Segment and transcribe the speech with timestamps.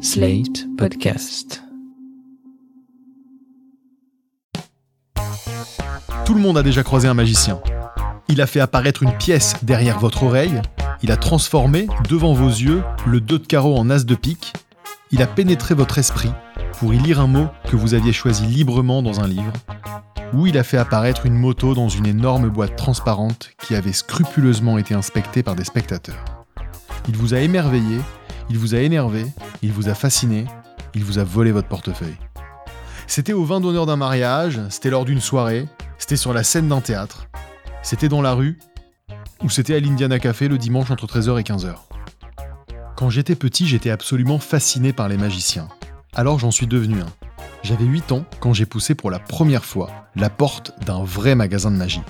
[0.00, 1.64] Slate Podcast.
[6.24, 7.60] Tout le monde a déjà croisé un magicien.
[8.28, 10.62] Il a fait apparaître une pièce derrière votre oreille,
[11.02, 14.52] il a transformé, devant vos yeux, le 2 de carreau en as de pique,
[15.10, 16.30] il a pénétré votre esprit
[16.78, 19.52] pour y lire un mot que vous aviez choisi librement dans un livre,
[20.32, 24.78] ou il a fait apparaître une moto dans une énorme boîte transparente qui avait scrupuleusement
[24.78, 26.37] été inspectée par des spectateurs.
[27.06, 28.00] Il vous a émerveillé,
[28.50, 29.26] il vous a énervé,
[29.62, 30.46] il vous a fasciné,
[30.94, 32.16] il vous a volé votre portefeuille.
[33.06, 36.80] C'était au vin d'honneur d'un mariage, c'était lors d'une soirée, c'était sur la scène d'un
[36.80, 37.28] théâtre,
[37.82, 38.58] c'était dans la rue,
[39.42, 41.74] ou c'était à l'Indiana Café le dimanche entre 13h et 15h.
[42.96, 45.68] Quand j'étais petit, j'étais absolument fasciné par les magiciens.
[46.14, 47.06] Alors j'en suis devenu un.
[47.62, 51.70] J'avais 8 ans quand j'ai poussé pour la première fois la porte d'un vrai magasin
[51.70, 52.02] de magie.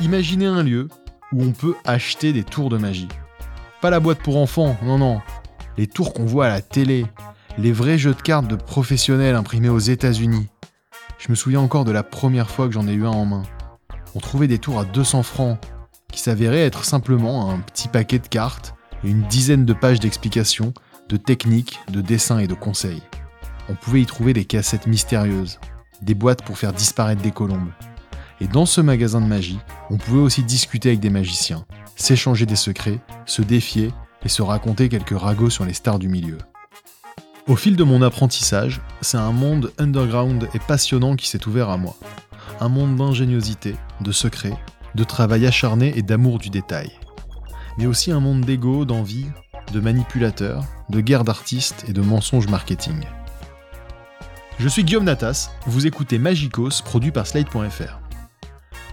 [0.00, 0.88] Imaginez un lieu
[1.32, 3.08] où on peut acheter des tours de magie.
[3.86, 5.20] Pas la boîte pour enfants, non non.
[5.78, 7.06] Les tours qu'on voit à la télé,
[7.56, 10.48] les vrais jeux de cartes de professionnels imprimés aux États-Unis.
[11.20, 13.44] Je me souviens encore de la première fois que j'en ai eu un en main.
[14.16, 15.60] On trouvait des tours à 200 francs,
[16.10, 20.74] qui s'avéraient être simplement un petit paquet de cartes et une dizaine de pages d'explications,
[21.08, 23.04] de techniques, de dessins et de conseils
[23.68, 25.60] on pouvait y trouver des cassettes mystérieuses,
[26.02, 27.70] des boîtes pour faire disparaître des colombes.
[28.40, 31.64] Et dans ce magasin de magie, on pouvait aussi discuter avec des magiciens,
[31.96, 33.90] s'échanger des secrets, se défier
[34.24, 36.38] et se raconter quelques ragots sur les stars du milieu.
[37.48, 41.76] Au fil de mon apprentissage, c'est un monde underground et passionnant qui s'est ouvert à
[41.76, 41.96] moi.
[42.60, 44.56] Un monde d'ingéniosité, de secrets,
[44.94, 46.90] de travail acharné et d'amour du détail.
[47.78, 49.26] Mais aussi un monde d'ego, d'envie,
[49.72, 53.04] de manipulateurs, de guerre d'artistes et de mensonges marketing.
[54.58, 58.05] Je suis Guillaume Natas, vous écoutez Magicos, produit par Slide.fr.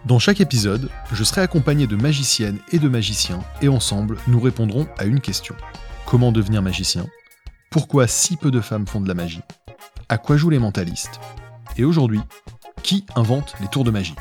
[0.05, 4.85] Dans chaque épisode, je serai accompagné de magiciennes et de magiciens, et ensemble, nous répondrons
[4.97, 5.55] à une question.
[6.05, 7.07] Comment devenir magicien?
[7.71, 9.43] Pourquoi si peu de femmes font de la magie?
[10.09, 11.21] À quoi jouent les mentalistes?
[11.77, 12.19] Et aujourd'hui,
[12.83, 14.15] qui invente les tours de magie?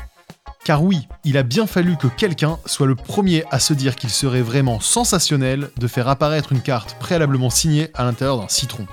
[0.63, 4.09] Car oui, il a bien fallu que quelqu'un soit le premier à se dire qu'il
[4.09, 8.87] serait vraiment sensationnel de faire apparaître une carte préalablement signée à l'intérieur d'un citron.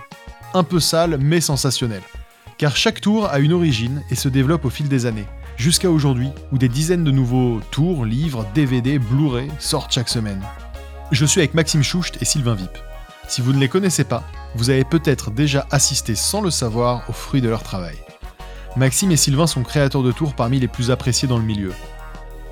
[0.54, 2.02] Un peu sale, mais sensationnel.
[2.58, 5.28] Car chaque tour a une origine et se développe au fil des années,
[5.60, 10.42] jusqu'à aujourd'hui où des dizaines de nouveaux tours, livres, DVD, Blu-ray sortent chaque semaine.
[11.12, 12.70] Je suis avec Maxime Choucht et Sylvain Vip.
[13.28, 17.12] Si vous ne les connaissez pas, vous avez peut-être déjà assisté sans le savoir aux
[17.12, 17.96] fruits de leur travail.
[18.76, 21.74] Maxime et Sylvain sont créateurs de tours parmi les plus appréciés dans le milieu.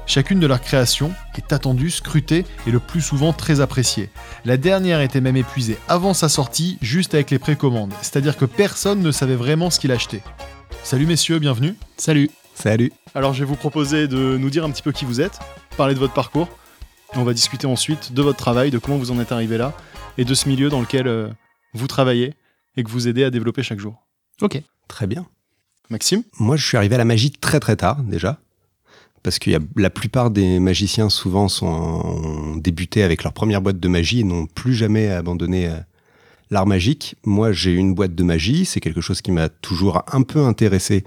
[0.05, 4.11] Chacune de leurs créations est attendue, scrutée et le plus souvent très appréciée.
[4.45, 9.01] La dernière était même épuisée avant sa sortie, juste avec les précommandes, c'est-à-dire que personne
[9.01, 10.23] ne savait vraiment ce qu'il achetait.
[10.83, 11.75] Salut messieurs, bienvenue.
[11.97, 12.31] Salut.
[12.61, 12.93] Salut.
[13.15, 15.39] Alors je vais vous proposer de nous dire un petit peu qui vous êtes,
[15.77, 16.49] parler de votre parcours.
[17.15, 19.77] On va discuter ensuite de votre travail, de comment vous en êtes arrivé là,
[20.19, 21.29] et de ce milieu dans lequel euh,
[21.73, 22.35] vous travaillez
[22.77, 24.05] et que vous aidez à développer chaque jour.
[24.43, 24.61] Ok.
[24.89, 25.27] Très bien.
[25.89, 28.41] Maxime Moi, je suis arrivé à la magie très très tard déjà
[29.23, 33.89] parce que la plupart des magiciens souvent sont ont débuté avec leur première boîte de
[33.89, 35.77] magie et n'ont plus jamais abandonné euh,
[36.51, 37.15] l'art magique.
[37.25, 41.05] Moi, j'ai une boîte de magie, c'est quelque chose qui m'a toujours un peu intéressé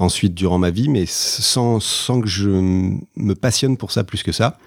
[0.00, 4.32] ensuite durant ma vie, mais sans, sans que je me passionne pour ça plus que
[4.32, 4.58] ça.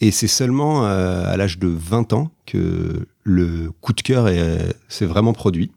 [0.00, 4.28] Et c'est seulement euh, à l'âge de 20 ans que le coup de cœur
[4.88, 5.70] s'est vraiment produit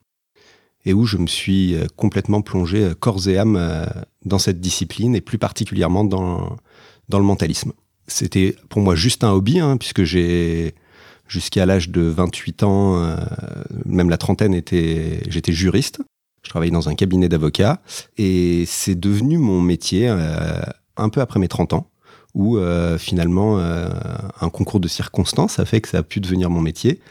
[0.88, 3.86] et où je me suis euh, complètement plongé euh, corps et âme euh,
[4.26, 6.56] dans cette discipline et plus particulièrement dans,
[7.10, 7.74] dans le mentalisme.
[8.08, 10.76] C'était pour moi juste un hobby, hein, puisque j'ai
[11.28, 13.18] jusqu'à l'âge de 28 ans,
[13.86, 16.00] même la trentaine, j'étais juriste.
[16.44, 17.82] Je travaillais dans un cabinet d'avocats
[18.18, 21.90] et c'est devenu mon métier un peu après mes 30 ans,
[22.34, 22.58] où
[22.98, 27.02] finalement un concours de circonstances a fait que ça a pu devenir mon métier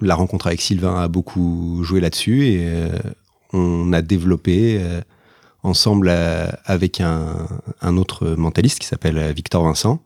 [0.00, 2.88] la rencontre avec Sylvain a beaucoup joué là-dessus et euh,
[3.52, 5.00] on a développé euh,
[5.62, 7.48] ensemble euh, avec un,
[7.96, 10.00] autre mentaliste qui s'appelle Victor Vincent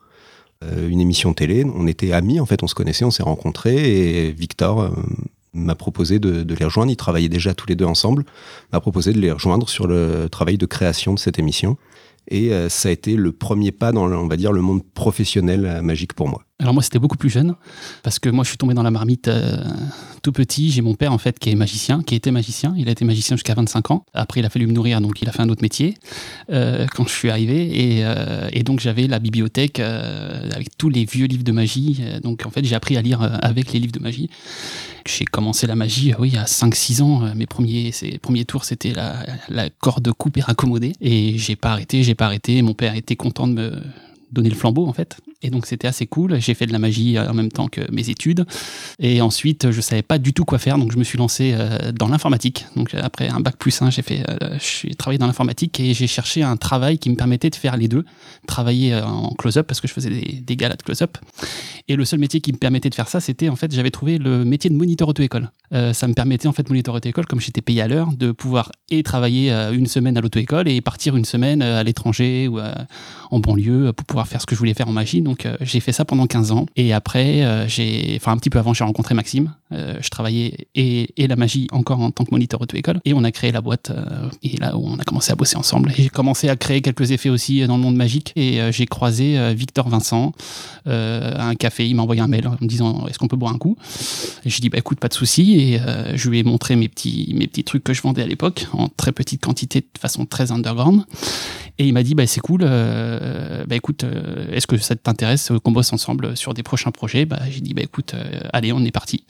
[0.61, 1.65] une émission télé.
[1.65, 4.91] On était amis en fait, on se connaissait, on s'est rencontrés et Victor
[5.59, 6.91] m'a proposé de, les rejoindre.
[6.91, 8.25] Ils travaillaient déjà tous les deux ensemble.
[8.72, 11.77] M'a proposé de les rejoindre sur le travail de création de cette émission.
[12.28, 15.65] Et euh, ça a été le premier pas dans, on va dire, le monde professionnel
[15.66, 16.43] euh, magique pour moi.
[16.60, 17.55] Alors moi, c'était beaucoup plus jeune,
[18.03, 19.63] parce que moi, je suis tombé dans la marmite euh,
[20.22, 20.72] tout petit.
[20.72, 22.75] J'ai mon père, en fait, qui est magicien, qui était magicien.
[22.77, 24.05] Il a été magicien jusqu'à 25 ans.
[24.13, 25.95] Après, il a fallu me nourrir, donc il a fait un autre métier
[26.49, 28.01] quand je suis arrivé.
[28.01, 28.05] Et,
[28.53, 32.03] et donc, j'avais la bibliothèque avec tous les vieux livres de magie.
[32.25, 34.28] Donc, en fait, j'ai appris à lire avec les livres de magie.
[35.07, 37.34] J'ai commencé la magie, oui, à 5-6 ans.
[37.37, 40.95] Mes premiers, premiers tours, c'était la, la corde coupée raccommodée.
[41.01, 42.61] Et j'ai pas arrêté, j'ai pas arrêté.
[42.63, 43.72] Mon père était content de me
[44.33, 45.21] donner le flambeau, en fait.
[45.43, 46.41] Et donc c'était assez cool.
[46.41, 48.45] J'ai fait de la magie en même temps que mes études.
[48.99, 51.93] Et ensuite, je savais pas du tout quoi faire, donc je me suis lancé euh,
[51.93, 52.67] dans l'informatique.
[52.75, 56.09] Donc après un bac plus 1, j'ai fait, euh, j'ai travaillé dans l'informatique et j'ai
[56.09, 58.05] cherché un travail qui me permettait de faire les deux,
[58.49, 61.19] travailler euh, en close-up parce que je faisais des, des galas de close-up.
[61.87, 64.19] Et le seul métier qui me permettait de faire ça, c'était en fait, j'avais trouvé
[64.19, 65.51] le métier de moniteur auto-école.
[65.71, 69.03] ça me permettait en fait, moniteur auto-école, comme j'étais payé à l'heure, de pouvoir et
[69.03, 72.59] travailler une semaine à l'auto-école et partir une semaine à l'étranger ou
[73.31, 75.23] en banlieue pour pouvoir faire ce que je voulais faire en magie.
[75.28, 76.65] Donc j'ai fait ça pendant 15 ans.
[76.75, 79.53] Et après, j'ai, enfin un petit peu avant, j'ai rencontré Maxime.
[79.71, 83.01] je travaillais et, et, la magie encore en tant que moniteur auto-école.
[83.04, 83.92] Et on a créé la boîte.
[84.42, 85.92] et là où on a commencé à bosser ensemble.
[85.95, 88.33] J'ai commencé à créer quelques effets aussi dans le monde magique.
[88.36, 90.33] Et j'ai croisé Victor Vincent
[90.86, 91.86] à un café.
[91.86, 93.77] Il m'a envoyé un mail en me disant est-ce qu'on peut boire un coup?
[94.47, 95.60] Je dis bah écoute pas de souci.
[95.60, 95.80] Et
[96.15, 98.89] je lui ai montré mes petits mes petits trucs que je vendais à l'époque en
[98.89, 101.04] très petite quantité de façon très underground.
[101.78, 102.60] Et il m'a dit bah c'est cool.
[102.63, 104.04] bah écoute
[104.51, 107.82] est-ce que ça t'intéresse qu'on bosse ensemble sur des prochains projets Bah j'ai dit bah
[107.82, 108.15] écoute
[108.53, 109.24] allez on est parti.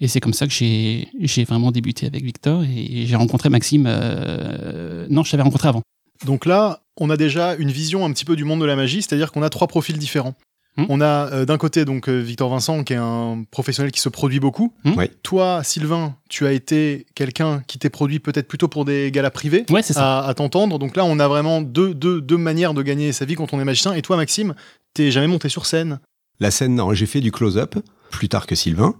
[0.00, 3.86] Et c'est comme ça que j'ai vraiment débuté avec Victor et j'ai rencontré Maxime.
[3.86, 5.82] Euh, non, je t'avais rencontré avant.
[6.24, 9.02] Donc là, on a déjà une vision un petit peu du monde de la magie,
[9.02, 10.34] c'est-à-dire qu'on a trois profils différents.
[10.76, 10.86] Hmm.
[10.88, 14.08] On a euh, d'un côté donc euh, Victor Vincent qui est un professionnel qui se
[14.08, 14.72] produit beaucoup.
[14.84, 14.94] Hmm.
[15.22, 19.64] Toi, Sylvain, tu as été quelqu'un qui t'est produit peut-être plutôt pour des galas privés.
[19.70, 20.20] Ouais, c'est ça.
[20.20, 20.80] À, t'entendre.
[20.80, 23.60] Donc là, on a vraiment deux, deux, deux manières de gagner sa vie quand on
[23.60, 23.92] est magicien.
[23.92, 24.54] Et toi, Maxime,
[24.94, 26.00] t'es jamais monté sur scène?
[26.40, 26.94] La scène, non.
[26.94, 27.76] J'ai fait du close-up
[28.10, 28.94] plus tard que Sylvain,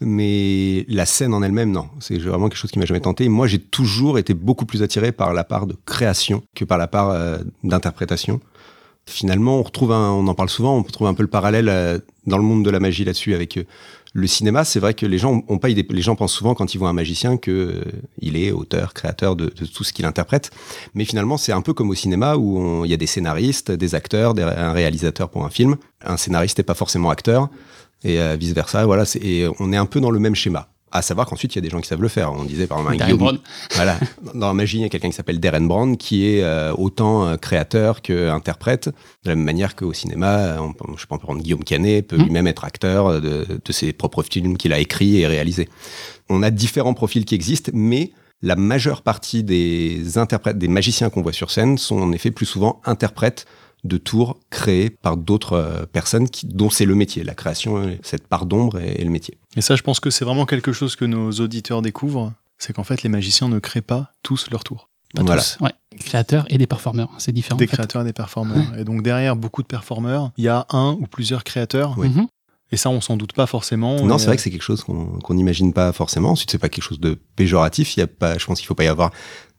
[0.00, 1.88] mais la scène en elle-même, non.
[2.00, 3.28] C'est vraiment quelque chose qui m'a jamais tenté.
[3.28, 6.88] Moi, j'ai toujours été beaucoup plus attiré par la part de création que par la
[6.88, 8.40] part euh, d'interprétation.
[9.06, 12.38] Finalement, on retrouve, on en parle souvent, on trouve un peu le parallèle euh, dans
[12.38, 13.64] le monde de la magie là-dessus avec euh,
[14.14, 15.84] le cinéma, c'est vrai que les gens ont pas idée.
[15.90, 17.82] Les gens pensent souvent quand ils voient un magicien que euh,
[18.20, 20.52] il est auteur, créateur de, de tout ce qu'il interprète.
[20.94, 23.94] Mais finalement, c'est un peu comme au cinéma où il y a des scénaristes, des
[23.96, 25.76] acteurs, un réalisateur pour un film.
[26.04, 27.48] Un scénariste n'est pas forcément acteur
[28.04, 28.86] et euh, vice versa.
[28.86, 30.68] Voilà, et on est un peu dans le même schéma.
[30.94, 32.32] À savoir qu'ensuite, il y a des gens qui savent le faire.
[32.32, 33.38] On disait par exemple un Guillaume,
[33.74, 33.98] voilà,
[34.34, 37.26] dans la magie, il y a quelqu'un qui s'appelle Darren Brown, qui est euh, autant
[37.26, 41.64] euh, créateur que interprète, de la même manière qu'au cinéma, on, je peux prendre Guillaume
[41.64, 42.22] Canet, peut mmh.
[42.22, 45.68] lui-même être acteur de, de ses propres films qu'il a écrits et réalisés.
[46.28, 48.12] On a différents profils qui existent, mais
[48.44, 52.46] la majeure partie des interprètes, des magiciens qu'on voit sur scène sont en effet plus
[52.46, 53.46] souvent interprètes
[53.84, 57.22] de tours créés par d'autres euh, personnes qui, dont c'est le métier.
[57.22, 59.38] La création, cette part d'ombre est, le métier.
[59.56, 62.84] Et ça, je pense que c'est vraiment quelque chose que nos auditeurs découvrent, c'est qu'en
[62.84, 64.88] fait, les magiciens ne créent pas tous leur tour.
[65.14, 65.42] Pas voilà.
[65.42, 65.72] tous, ouais.
[66.00, 67.56] Créateurs et des performeurs, c'est différent.
[67.56, 68.76] Des créateurs et des performeurs.
[68.78, 71.96] Et donc derrière beaucoup de performeurs, il y a un ou plusieurs créateurs.
[71.98, 72.26] Mhm.
[72.72, 74.04] Et ça, on s'en doute pas forcément.
[74.04, 76.30] Non, c'est vrai que c'est quelque chose qu'on n'imagine pas forcément.
[76.30, 77.96] Ensuite, c'est pas quelque chose de péjoratif.
[77.96, 79.12] Il y a pas, je pense qu'il faut pas y avoir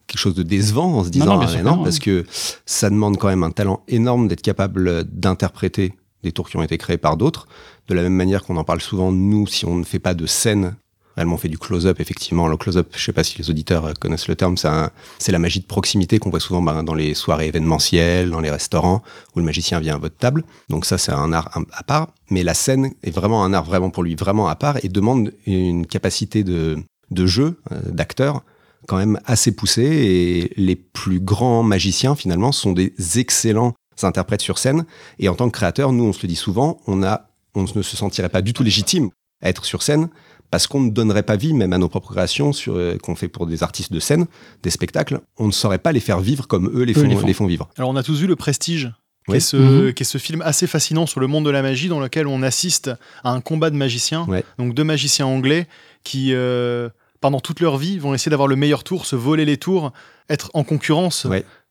[0.08, 2.26] quelque chose de décevant en se disant non, non, parce que
[2.66, 5.94] ça demande quand même un talent énorme d'être capable d'interpréter
[6.24, 7.48] des tours qui ont été créés par d'autres.
[7.88, 10.26] De la même manière qu'on en parle souvent, nous, si on ne fait pas de
[10.26, 10.76] scène,
[11.16, 12.48] réellement on fait du close-up, effectivement.
[12.48, 15.66] Le close-up, je sais pas si les auditeurs connaissent le terme, c'est la magie de
[15.66, 19.04] proximité qu'on voit souvent ben, dans les soirées événementielles, dans les restaurants,
[19.36, 20.44] où le magicien vient à votre table.
[20.70, 22.10] Donc ça, c'est un art à part.
[22.30, 25.32] Mais la scène est vraiment un art vraiment pour lui, vraiment à part, et demande
[25.46, 26.78] une capacité de,
[27.12, 28.42] de jeu, euh, d'acteur,
[28.88, 33.74] quand même assez poussé et les plus grands magiciens finalement sont des excellents
[34.04, 34.86] interprètes sur scène.
[35.20, 37.82] Et en tant que créateur nous on se le dit souvent on a on ne
[37.82, 39.10] se sentirait pas du tout légitime
[39.42, 40.10] à être sur scène
[40.52, 43.28] parce qu'on ne donnerait pas vie même à nos propres créations sur euh, qu'on fait
[43.28, 44.26] pour des artistes de scène
[44.64, 45.20] des spectacles.
[45.38, 47.48] On ne saurait pas les faire vivre comme eux les font, les font.
[47.48, 47.70] vivre.
[47.78, 48.92] Alors on a tous vu le prestige
[49.28, 49.94] Qui, est ce, mhm.
[49.94, 52.44] qui, est ce, film assez fascinant sur le monde de la magie dans lequel on
[52.44, 52.92] assiste
[53.24, 54.28] à un combat de magiciens,
[54.58, 55.68] donc deux magiciens anglais
[56.04, 56.90] qui euh,
[57.26, 59.92] pendant toute leur vie, vont essayer d'avoir le meilleur tour, se voler les tours,
[60.30, 61.26] être en concurrence.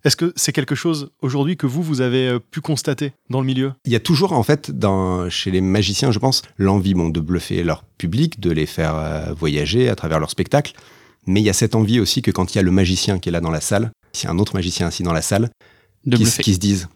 [0.05, 3.47] Est-ce que c'est quelque chose aujourd'hui que vous, vous avez euh, pu constater dans le
[3.47, 3.73] milieu?
[3.85, 7.21] Il y a toujours, en fait, dans, chez les magiciens, je pense, l'envie bon, de
[7.21, 10.73] bluffer leur public, de les faire euh, voyager à travers leur spectacle.
[11.29, 13.29] Mais il y a cette envie aussi que quand il y a le magicien qui
[13.29, 15.51] est là dans la salle, s'il y a un autre magicien assis dans la salle,
[16.05, 16.89] de qui, qui, se disent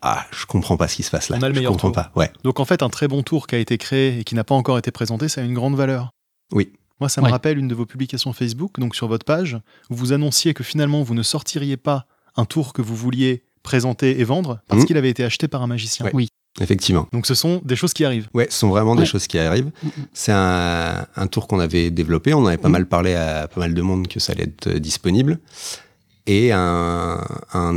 [0.00, 1.38] Ah, je comprends pas ce qui se passe là.
[1.40, 2.12] On a le meilleur je comprends pas.
[2.14, 2.30] Ouais.
[2.44, 4.54] Donc en fait, un très bon tour qui a été créé et qui n'a pas
[4.54, 6.10] encore été présenté, ça a une grande valeur.
[6.52, 6.70] Oui.
[7.00, 9.58] Moi, ça me rappelle une de vos publications Facebook, donc sur votre page,
[9.90, 14.20] où vous annonciez que finalement, vous ne sortiriez pas un tour que vous vouliez présenter
[14.20, 14.86] et vendre parce mmh.
[14.86, 16.08] qu'il avait été acheté par un magicien.
[16.14, 16.28] Oui.
[16.58, 17.06] Effectivement.
[17.12, 18.28] Donc ce sont des choses qui arrivent.
[18.32, 19.70] Ouais, ce sont vraiment des choses qui arrivent.
[19.82, 19.90] Mmh, mmh.
[20.14, 22.32] C'est un, tour qu'on avait développé.
[22.32, 25.38] On avait pas mal parlé à pas mal de monde que ça allait être disponible.
[26.26, 27.20] Et un,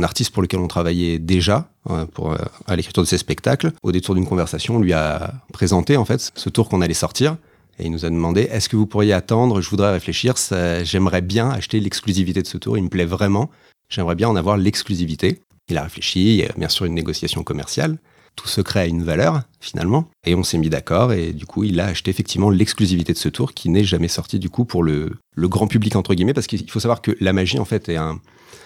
[0.02, 2.36] artiste pour lequel on travaillait déjà euh, pour, euh,
[2.66, 6.32] à l'écriture de ces spectacles, au détour d'une conversation, on lui a présenté en fait
[6.34, 7.36] ce tour qu'on allait sortir.
[7.80, 9.60] Et il nous a demandé est-ce que vous pourriez attendre?
[9.60, 10.34] Je voudrais réfléchir.
[10.82, 12.76] J'aimerais bien acheter l'exclusivité de ce tour.
[12.76, 13.50] Il me plaît vraiment.
[13.88, 15.40] J'aimerais bien en avoir l'exclusivité.
[15.68, 16.34] Il a réfléchi.
[16.34, 17.98] Il y a bien sûr une négociation commerciale.
[18.36, 20.08] tout secret a une valeur finalement.
[20.26, 23.28] Et on s'est mis d'accord et du coup il a acheté effectivement l'exclusivité de ce
[23.28, 26.46] tour qui n'est jamais sorti du coup pour le, le grand public entre guillemets parce
[26.46, 28.20] qu'il faut savoir que la magie en fait est un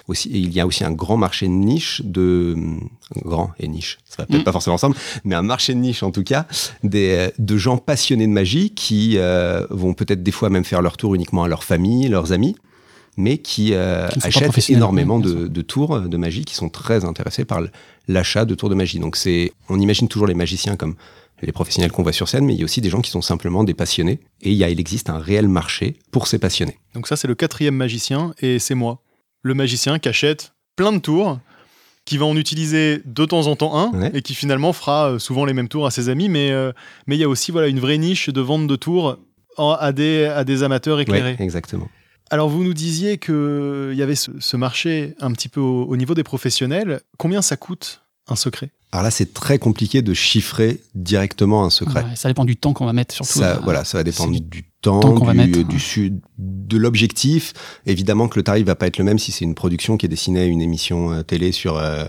[0.09, 2.57] aussi, il y a aussi un grand marché de niche de
[3.25, 4.45] grand et niche, ça va peut-être Mm.
[4.45, 6.47] pas forcément ensemble, mais un marché de niche en tout cas
[6.83, 10.97] des de gens passionnés de magie qui euh, vont peut-être des fois même faire leur
[10.97, 12.57] tour uniquement à leur famille, leurs amis,
[13.17, 17.61] mais qui, euh, achètent énormément de, de tours de magie, qui sont très intéressés par
[18.09, 18.99] l'achat de tours de magie.
[18.99, 20.97] Donc c'est, on imagine toujours les magiciens comme
[21.43, 23.23] les professionnels qu'on voit sur scène, mais il y a aussi des gens qui sont
[23.23, 24.21] simplement des passionnés.
[24.43, 26.79] Et il, y a, il existe un réel marché pour ces passionnés.
[26.95, 29.01] Donc ça, c'est le quatrième magicien, et c'est moi.
[29.45, 31.39] Le magicien qui achète plein de tours,
[32.05, 34.11] qui va en utiliser de temps en temps un, Ouais.
[34.15, 36.73] et qui finalement fera euh, souvent les mêmes tours à ses amis, mais euh,
[37.07, 39.19] mais il y a aussi voilà, une vraie niche de vente de tours
[39.57, 41.37] en- à des, à des amateurs éclairés.
[41.39, 41.89] Ouais, exactement.
[42.31, 45.97] Alors vous nous disiez qu'il y avait ce, ce marché un petit peu au, au
[45.97, 47.01] niveau des professionnels.
[47.19, 48.71] Combien ça coûte un secret?
[48.93, 52.03] Alors là, c'est très compliqué de chiffrer directement un secret.
[52.05, 53.41] Ouais, ça dépend du temps qu'on va mettre surtout.
[53.41, 56.21] Ça, euh, voilà, ça va dépendre du temps, temps qu'on va du, mettre, du sud,
[56.39, 57.53] de l'objectif.
[57.87, 60.09] Évidemment que le tarif va pas être le même si c'est une production qui est
[60.09, 62.05] destinée à une émission euh, télé sur euh,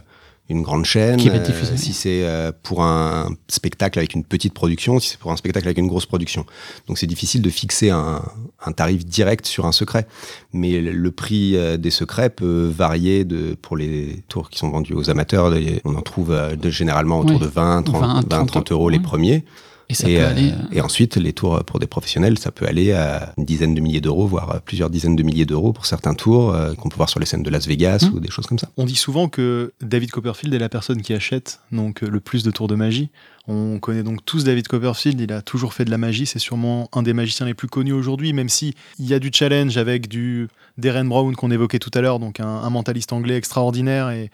[0.47, 1.75] une grande chaîne, Qui va être diffusée.
[1.75, 5.65] si c'est euh, pour un spectacle avec une petite production, si c'est pour un spectacle
[5.67, 6.45] avec une grosse production.
[6.87, 8.21] Donc c'est difficile de fixer un,
[8.63, 10.05] un tarif direct sur un secret.
[10.53, 14.93] Mais le- prix euh, des secrets peut varier de, pour les tours qui sont vendus
[14.93, 15.51] aux amateurs.
[15.83, 18.89] On en trouve euh, de- généralement autour de 20, 30, 20, 20, 30, 30 euros
[18.89, 19.43] les premiers.
[19.89, 20.53] Et ça et, peut euh, aller.
[20.71, 24.01] et ensuite, les tours pour des professionnels, ça peut aller à une dizaine de milliers
[24.01, 27.19] d'euros, voire plusieurs dizaines de milliers d'euros pour certains tours euh, qu'on peut voir sur
[27.19, 28.15] les scènes de Las Vegas Mmh.
[28.15, 28.69] ou des choses comme ça.
[28.77, 32.43] On dit souvent que David Copperfield est la personne qui achète donc euh, le plus
[32.43, 33.09] de tours de magie.
[33.47, 36.89] On connaît donc tous David Copperfield, il a toujours fait de la magie, c'est sûrement
[36.93, 40.07] un des magiciens les plus connus aujourd'hui, même si il y a du challenge avec
[40.07, 44.31] du Darren Brown qu'on évoquait tout à l'heure, donc un, un mentaliste anglais extraordinaire et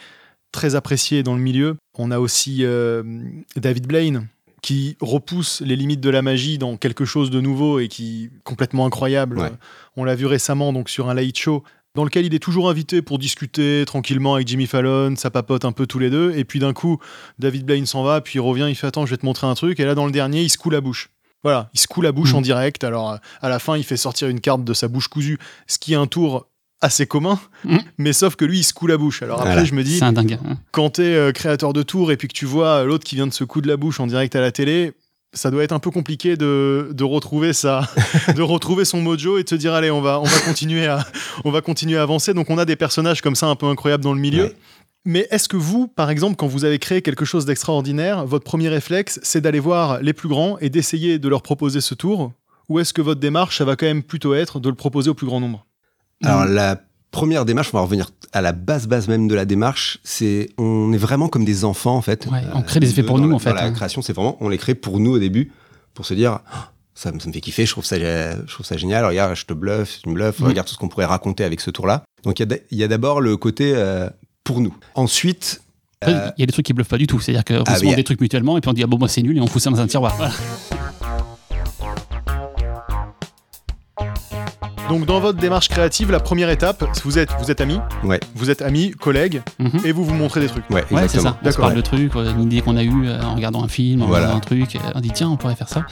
[0.52, 1.76] très apprécié dans le milieu.
[1.98, 3.04] On a aussi euh,
[3.56, 4.28] David Blaine
[4.62, 8.44] qui repousse les limites de la magie dans quelque chose de nouveau et qui est
[8.44, 9.40] complètement incroyable.
[9.40, 9.52] Ouais.
[9.98, 11.64] On l'a vu récemment donc sur un late show
[11.96, 15.74] dans lequel il est toujours invité pour discuter tranquillement avec Jimmy Fallon, ça papote un
[15.74, 17.00] peu tous les deux, et puis d'un coup,
[17.38, 19.56] David Blaine s'en va, puis il revient, il fait Attends, je vais te montrer un
[19.56, 21.10] truc, et là, dans le dernier, il se coule la bouche.
[21.44, 22.38] Voilà, il se coule la bouche Mhm.
[22.38, 25.38] en direct, alors à la fin, il fait sortir une carte de sa bouche cousue,
[25.68, 26.48] ce qui est un tour
[26.82, 27.80] assez commun, Mhm.
[27.98, 29.22] mais sauf que lui, il se coule la bouche.
[29.22, 29.66] Alors après, Voilà.
[29.66, 30.40] je me dis, un dingue.
[30.46, 30.58] hein.
[30.72, 33.34] quand t'es euh, créateur de tours et puis que tu vois l'autre qui vient de
[33.34, 34.94] se coudre la bouche en direct à la télé,
[35.34, 37.88] ça doit être un peu compliqué de, de retrouver ça,
[38.36, 41.06] de retrouver son mojo et de se dire allez on va on va continuer à
[41.46, 42.34] on va continuer à avancer.
[42.34, 44.44] Donc on a des personnages comme ça un peu incroyables dans le milieu.
[44.46, 44.56] Ouais.
[45.06, 48.70] Mais est-ce que vous, par exemple, quand vous avez créé quelque chose d'extraordinaire, votre premier
[48.70, 52.34] réflexe, c'est d'aller voir les plus grands et d'essayer de leur proposer ce tour?
[52.70, 55.14] Ou est-ce que votre démarche, ça va quand même plutôt être de le proposer au
[55.16, 55.66] plus grand nombre?
[56.24, 60.00] Alors la première démarche, on va revenir à la base base même de la démarche,
[60.04, 62.28] c'est on est vraiment comme des enfants en fait.
[62.28, 63.72] Euh, Ouais, on crée des effets pour nous, la- en fait, la hein.
[63.72, 65.52] création, c'est vraiment on les crée pour nous au début,
[65.94, 68.66] pour se dire Ah, ça, me- ça me fait kiffer, je trouve ça je trouve
[68.66, 69.04] ça génial.
[69.06, 70.46] Regarde, je te bluffe, tu me bluffes, Mm.
[70.46, 72.04] regarde tout ce qu'on pourrait raconter avec ce tour-là.
[72.24, 74.10] Donc il y a d'abord le côté euh,
[74.44, 74.74] pour nous.
[74.96, 75.62] Ensuite,
[76.08, 77.20] euh, il y a des trucs qui bluffent pas du tout.
[77.20, 77.96] C'est-à-dire qu'on Ah se ah.
[77.96, 79.62] des trucs mutuellement et puis on dit ah bon moi c'est nul et on fout
[79.62, 80.16] ça dans un tiroir.
[80.16, 80.32] Voilà.
[84.92, 88.20] Donc dans votre démarche créative, la première étape, vous êtes vous êtes amis, Ouais.
[88.36, 89.80] vous êtes amis, collègues, Mhm.
[89.86, 90.70] et vous vous montrez des trucs.
[90.70, 91.38] ouais, Ouais, c'est ça.
[91.42, 93.70] On se parle de trucs, euh, une idée qu'on a eue euh, en regardant un
[93.70, 94.26] film, en Voilà.
[94.26, 94.76] regardant un truc.
[94.76, 95.86] euh, On dit tiens, on pourrait faire ça.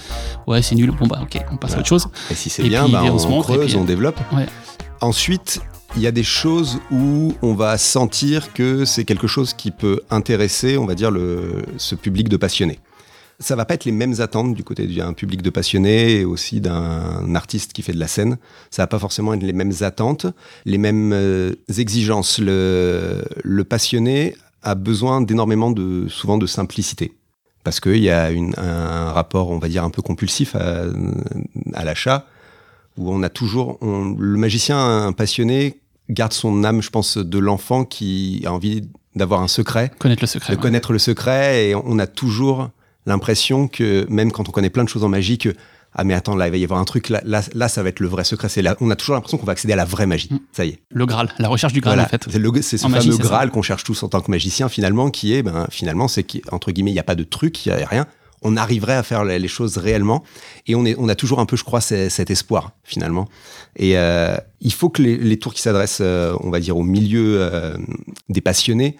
[0.48, 0.92] Ouais, c'est nul.
[0.92, 2.08] Bon bah ok, on passe à autre chose.
[2.30, 3.86] Et si c'est Et bien, puis, bah, on on, se montre, et creuse, puis, on
[3.86, 4.20] développe.
[4.34, 4.48] Ouais.
[5.00, 5.62] Ensuite,
[5.96, 10.02] il y a des choses où on va sentir que c'est quelque chose qui peut
[10.12, 12.80] intéresser, on va dire, le, ce public de passionnés.
[13.42, 16.60] Ça va pas être les mêmes attentes du côté d'un public de passionnés et aussi
[16.60, 18.38] d'un artiste qui fait de la scène.
[18.70, 20.26] Ça va pas forcément être les mêmes attentes,
[20.66, 22.40] les mêmes euh, exigences.
[22.40, 27.14] Le, le passionné a besoin d'énormément de, souvent de simplicité.
[27.64, 30.84] Parce qu'il y a une, un rapport, on va dire, un peu compulsif à,
[31.74, 32.26] à l'achat
[32.98, 35.80] où on a toujours on- le magicien un passionné
[36.10, 40.28] garde son âme je pense de l'enfant qui a envie d'avoir un secret Connaître le
[40.28, 40.52] secret.
[40.54, 40.62] de ouais.
[40.62, 42.70] connaître le secret et on a toujours
[43.10, 45.54] l'impression que même quand on connaît plein de choses en magie que
[45.94, 47.90] ah mais attends là il va y avoir un truc là là, là ça va
[47.90, 48.48] être le vrai secret.
[48.48, 50.30] C'est là on a toujours l'impression qu'on va accéder à la vraie magie.
[50.32, 50.40] Mm.
[50.52, 50.80] ça y est.
[50.92, 52.08] Le Graal, la recherche du Graal voilà.
[52.08, 52.62] en fait.
[52.62, 55.42] c'est ce En fameux graal qu'on cherche tous en tant que magicien finalement qui est
[55.44, 58.06] ben finalement c'est qu'entre guillemets il n'y a pas de truc il y a rien.
[58.42, 60.24] On arriverait à faire les choses réellement.
[60.66, 63.28] Et on est on a toujours un peu je crois cet espoir finalement.
[63.76, 66.84] Et euh, il faut que les, les tours qui s'adressent euh, on va dire au
[66.84, 67.76] milieu euh,
[68.30, 68.96] des passionnés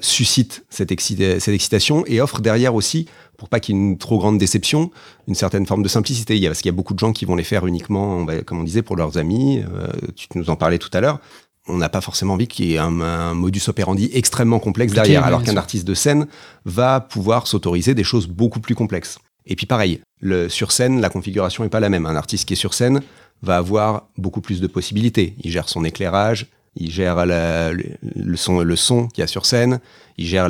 [0.00, 3.06] suscitent cette, excita- cette excitation et offrent derrière aussi
[3.38, 4.90] pour pas qu'il y ait une trop grande déception,
[5.28, 6.36] une certaine forme de simplicité.
[6.36, 8.26] Il y a, parce qu'il y a beaucoup de gens qui vont les faire uniquement,
[8.44, 9.62] comme on disait, pour leurs amis.
[9.62, 11.20] euh, tu nous en parlais tout à l'heure.
[11.68, 15.12] on n'a pas forcément envie qu'il y ait un, un modus operandi extrêmement complexe Compliqué,
[15.12, 16.26] derrière, alors qu'un artiste de scène
[16.64, 19.18] va pouvoir s'autoriser des choses beaucoup plus complexes.
[19.46, 22.06] Et puis pareil, le, sur scène, la configuration n'est pas la même.
[22.06, 23.02] Un artiste qui est sur scène
[23.42, 25.34] va avoir beaucoup plus de possibilités.
[25.44, 29.80] Il gère son éclairage, il gère le, son, qu'il y a sur scène,
[30.16, 30.48] il gère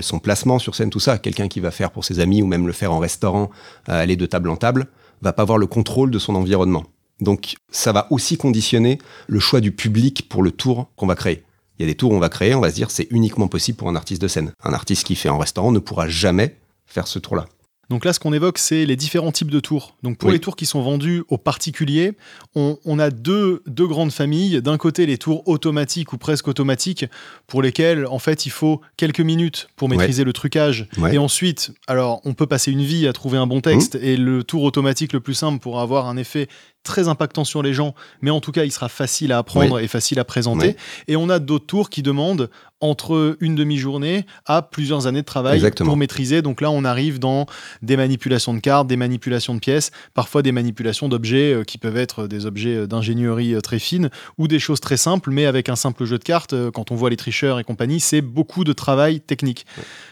[0.00, 1.18] son placement sur scène, tout ça.
[1.18, 3.50] Quelqu'un qui va faire pour ses amis ou même le faire en restaurant,
[3.88, 4.86] euh, aller de table en table,
[5.22, 6.84] va pas avoir le contrôle de son environnement.
[7.20, 11.44] Donc ça va aussi conditionner le choix du public pour le tour qu'on va créer.
[11.78, 13.48] Il y a des tours où on va créer, on va se dire c'est uniquement
[13.48, 14.52] possible pour un artiste de scène.
[14.62, 17.46] Un artiste qui fait en restaurant ne pourra jamais faire ce tour-là.
[17.88, 19.96] Donc là, ce qu'on évoque, c'est les différents types de tours.
[20.02, 20.34] Donc pour Oui.
[20.34, 22.14] les tours qui sont vendus aux particuliers,
[22.56, 24.60] on, on a deux, deux grandes familles.
[24.60, 27.04] D'un côté, les tours automatiques ou presque automatiques,
[27.46, 30.88] pour lesquels, en fait, il faut quelques minutes pour maîtriser le trucage.
[30.98, 31.14] Ouais.
[31.14, 33.94] Et ensuite, alors, on peut passer une vie à trouver un bon texte.
[33.96, 36.48] Et le tour automatique le plus simple pour avoir un effet
[36.82, 39.88] très impactant sur les gens, mais en tout cas, il sera facile à apprendre et
[39.88, 40.68] facile à présenter.
[40.68, 40.74] Oui.
[41.08, 42.48] Et on a d'autres tours qui demandent
[42.80, 45.90] entre une demi-journée à plusieurs années de travail Exactement.
[45.90, 46.42] pour maîtriser.
[46.42, 47.46] Donc là, on arrive dans
[47.82, 51.96] des manipulations de cartes, des manipulations de pièces, parfois des manipulations d'objets euh, qui peuvent
[51.96, 55.68] être des objets euh, d'ingénierie euh, très fine ou des choses très simples, mais avec
[55.68, 58.72] un simple jeu de cartes, quand on voit les tricheurs et compagnie, c'est beaucoup de
[58.72, 59.66] travail technique.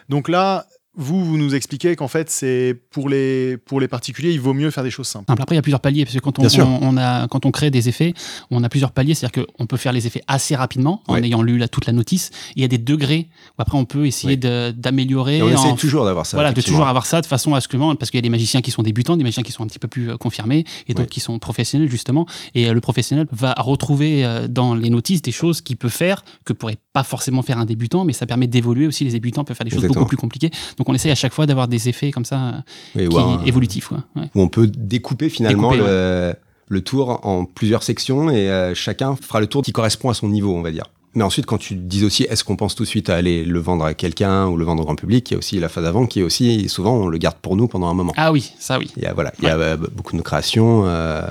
[0.09, 4.41] Donc là, vous, vous nous expliquez qu'en fait, c'est pour les, pour les particuliers, il
[4.41, 5.25] vaut mieux faire des choses simples.
[5.29, 5.43] Simple.
[5.43, 7.89] Après, il y a plusieurs paliers, parce que quand on, a, quand on crée des
[7.89, 8.15] effets,
[8.51, 11.25] on a plusieurs paliers, c'est-à-dire qu'on peut faire les effets assez rapidement, en Ouais.
[11.25, 12.31] ayant lu la- toute la notice.
[12.57, 15.43] Il y a des degrés où après on peut essayer d'améliorer.
[15.43, 16.37] On essaie en- toujours d'avoir ça.
[16.37, 18.29] voilà, de toujours avoir ça de façon à ce que, parce qu'il y a des
[18.31, 20.95] magiciens qui sont débutants, des magiciens qui sont un petit peu plus euh, confirmés, et
[20.95, 21.07] d'autres Ouais.
[21.09, 22.27] qui sont professionnels, justement.
[22.55, 26.25] Et euh, le professionnel va retrouver euh, dans les notices des choses qu'il peut faire,
[26.45, 29.05] que pourrait pas forcément faire un débutant, mais ça permet d'évoluer aussi.
[29.05, 30.03] Les débutants peuvent faire des choses Exactement.
[30.03, 30.51] beaucoup plus compliquées.
[30.79, 32.63] Donc on essaye à chaque fois d'avoir des effets comme ça,
[32.97, 33.89] Oui, qui ou un- évolutifs.
[33.89, 34.05] quoi.
[34.17, 34.31] Ouais.
[34.35, 36.35] où on peut découper finalement Découper, le,
[36.69, 40.29] le tour en plusieurs sections et euh, chacun fera le tour qui correspond à son
[40.29, 40.85] niveau, on va dire.
[41.17, 43.61] Mais ensuite, quand tu dis aussi, est-ce qu'on pense tout de suite à aller le
[43.61, 45.85] vendre à quelqu'un ou le vendre au grand public, il y a aussi la phase
[45.85, 48.13] avant qui est aussi, souvent, on le garde pour nous pendant un moment.
[48.17, 48.91] Ah oui, ça oui.
[48.97, 51.23] Il y a, voilà, il y a euh, beaucoup de créations, euh,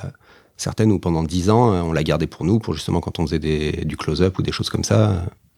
[0.56, 3.40] certaines où pendant 10 ans, on l'a gardé pour nous, pour justement quand on faisait
[3.40, 5.10] des, du close-up ou des choses comme ça.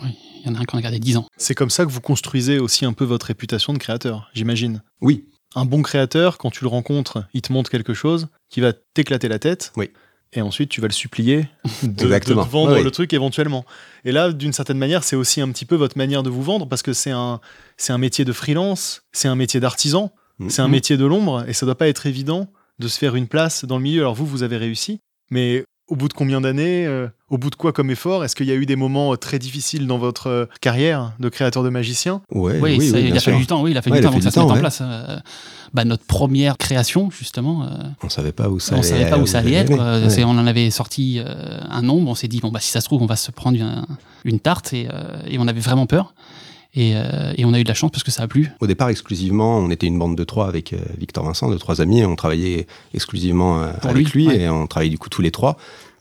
[0.01, 0.05] euh.
[0.45, 1.27] Il y en a un qui en a gardé 10 ans.
[1.37, 4.81] C'est comme ça que vous construisez aussi un peu votre réputation de créateur, j'imagine.
[5.01, 8.73] Oui, Un bon créateur, quand tu le rencontres, il te montre quelque chose qui va
[8.73, 9.71] t'éclater la tête.
[9.77, 9.89] Oui.
[10.33, 11.47] Et ensuite, tu vas le supplier
[11.83, 12.43] de, de Exactement.
[12.45, 12.83] te vendre Oui.
[12.83, 13.65] le truc éventuellement.
[14.03, 16.67] Et là, d'une certaine manière, c'est aussi un petit peu votre manière de vous vendre
[16.67, 17.39] parce que c'est un,
[17.77, 20.49] c'est un métier de freelance, c'est un métier d'artisan, Mhm.
[20.49, 23.27] c'est un métier de l'ombre et ça doit pas être évident de se faire une
[23.27, 24.01] place dans le milieu.
[24.01, 24.99] Alors vous, vous avez réussi,
[25.31, 28.23] mais au bout de combien d'années, euh, au bout de quoi comme effort?
[28.23, 31.29] Est-ce qu'il y a eu des moments euh, très difficiles dans votre euh, carrière de
[31.29, 32.21] créateur de magicien?
[32.31, 33.61] Ouais, Oui, oui, ça, oui, il a fallu du temps.
[33.63, 34.79] Oui, il a fallu Ouais, du temps avant que ça se mette en place.
[34.81, 35.17] Euh,
[35.73, 37.67] bah, notre première création, justement, euh,
[38.03, 39.71] On savait pas où ça on allait savait pas où ça allait être.
[40.23, 42.09] On en avait sorti euh, un nombre.
[42.11, 43.85] On s'est dit bon bah si ça se trouve on va se prendre un-
[44.23, 46.13] une tarte et, euh, et on avait vraiment peur.
[46.77, 48.51] Et, euh, et on a eu de la chance parce que ça a plu.
[48.59, 51.79] Au départ, exclusivement, on était une bande de trois avec euh, Victor Vincent, de trois
[51.79, 54.41] amis, et on travaillait exclusivement euh, Pour avec lui, lui, ouais.
[54.41, 55.55] et on travaillait du coup tous les trois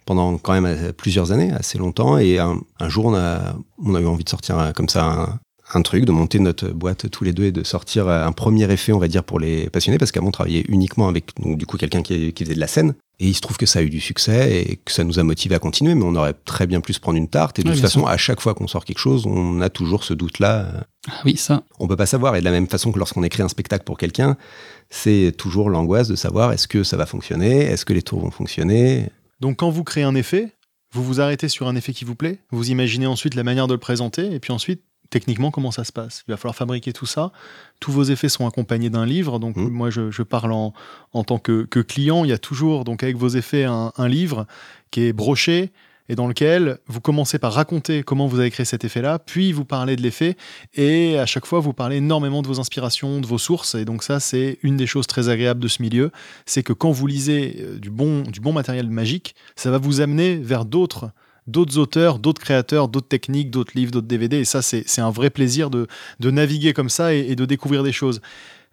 [0.04, 2.18] pendant quand même euh, plusieurs années, assez longtemps.
[2.18, 5.04] Et un, un jour, on a, on a eu envie de sortir euh, comme ça
[5.04, 5.40] un,
[5.72, 8.70] un truc, de monter notre boîte tous les deux et de sortir euh, un premier
[8.70, 11.66] effet, on va dire, pour les passionnés, parce qu'avant, on travaillait uniquement avec donc, du
[11.66, 12.94] coup quelqu'un qui, qui faisait de la scène.
[13.20, 15.22] Et il se trouve que ça a eu du succès et que ça nous a
[15.22, 17.60] motivé à continuer, mais on aurait très bien pu se prendre une tarte.
[17.60, 18.08] Et de toute façon, sûr.
[18.08, 20.66] à chaque fois qu'on sort quelque chose, on a toujours ce doute-là.
[21.08, 21.62] Ah oui, ça.
[21.78, 22.34] on peut pas savoir.
[22.34, 24.36] Et de la même façon que lorsqu'on écrit un spectacle pour quelqu'un,
[24.90, 28.32] c'est toujours l'angoisse de savoir est-ce que ça va fonctionner, est-ce que les tours vont
[28.32, 29.10] fonctionner?
[29.44, 30.54] Donc quand vous créez un effet,
[30.92, 33.74] vous vous arrêtez sur un effet qui vous plaît, vous imaginez ensuite la manière de
[33.74, 34.80] le présenter, et puis ensuite,
[35.10, 37.30] techniquement, comment ça se passe Il va falloir fabriquer tout ça.
[37.78, 39.68] Tous vos effets sont accompagnés d'un livre, donc Mhm.
[39.68, 40.72] moi je, je parle en,
[41.12, 44.08] en tant que, que client, il y a toujours donc avec vos effets un, un
[44.08, 44.46] livre
[44.90, 45.72] qui est broché
[46.08, 49.64] et dans lequel vous commencez par raconter comment vous avez créé cet effet-là, puis vous
[49.64, 50.36] parlez de l'effet,
[50.74, 54.02] et à chaque fois vous parlez énormément de vos inspirations, de vos sources, et donc
[54.02, 56.10] ça c'est une des choses très agréables de ce milieu,
[56.46, 60.00] c'est que quand vous lisez euh, du bon, du bon matériel magique, ça va vous
[60.00, 61.10] amener vers d'autres
[61.46, 64.38] d'autres auteurs, d'autres créateurs, d'autres techniques, d'autres livres, d'autres DVD.
[64.38, 65.86] Et ça, c'est un vrai plaisir de,
[66.18, 68.22] de naviguer comme ça et, et de découvrir des choses.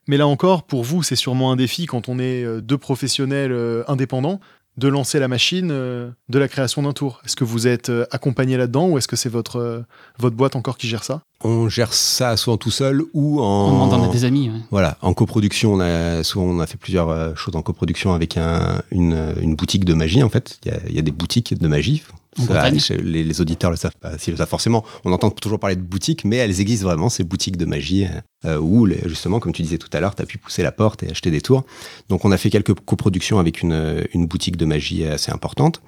[0.08, 3.52] Mais là encore, pour vous, c'est sûrement un défi quand on est euh, deux professionnels
[3.52, 4.40] euh, indépendants
[4.82, 7.22] de lancer la machine euh, de la création d'un tour.
[7.24, 9.80] Est-ce que vous êtes euh, accompagné là-dedans ou est-ce que c'est votre, euh,
[10.18, 11.22] votre boîte encore qui gère ça?
[11.44, 13.72] On gère ça soit tout seul ou On en.
[13.74, 14.50] demande d'en être des amis.
[14.50, 14.58] ouais.
[14.72, 18.82] Voilà, en coproduction, on a souvent on a fait plusieurs choses en coproduction avec un,
[18.92, 20.60] une, une boutique de magie en fait.
[20.66, 22.04] Il y a, il y a des boutiques de magie,
[22.40, 24.86] En Ça, les, les auditeurs le savent pas, s'ils le savent forcément.
[25.04, 28.08] On entend toujours parler de boutiques, mais elles existent vraiment, ces boutiques de magie,
[28.46, 30.72] euh, où les- justement, comme tu disais tout à l'heure, tu as pu pousser la
[30.72, 31.66] porte et acheter des tours.
[32.08, 35.82] Donc on a fait quelques coproductions avec une, une boutique de magie assez importante.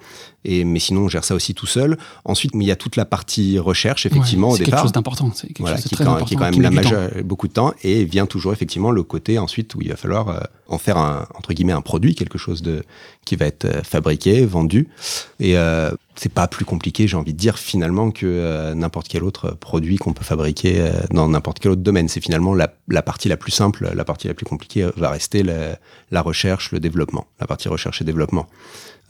[0.44, 1.96] Et, mais sinon, on gère ça aussi tout seul.
[2.26, 4.82] Ensuite, il y a toute la partie recherche, effectivement, Ouais, au c'est quelque départ.
[4.82, 5.32] chose d'important.
[5.34, 6.26] C'est quelque Voilà, chose de qui, très quand, important.
[6.26, 9.38] qui est quand même la majeure, beaucoup de temps et vient toujours effectivement le côté
[9.38, 12.60] ensuite où il va falloir euh, en faire un entre guillemets un produit quelque chose
[12.60, 12.84] de
[13.24, 14.88] qui va être euh, fabriqué vendu
[15.40, 19.24] et euh, c'est pas plus compliqué j'ai envie de dire finalement que euh, n'importe quel
[19.24, 23.02] autre produit qu'on peut fabriquer euh, dans n'importe quel autre domaine c'est finalement la, la
[23.02, 25.78] partie la plus simple la partie la plus compliquée euh, va rester la,
[26.10, 28.46] la recherche le développement la partie recherche et développement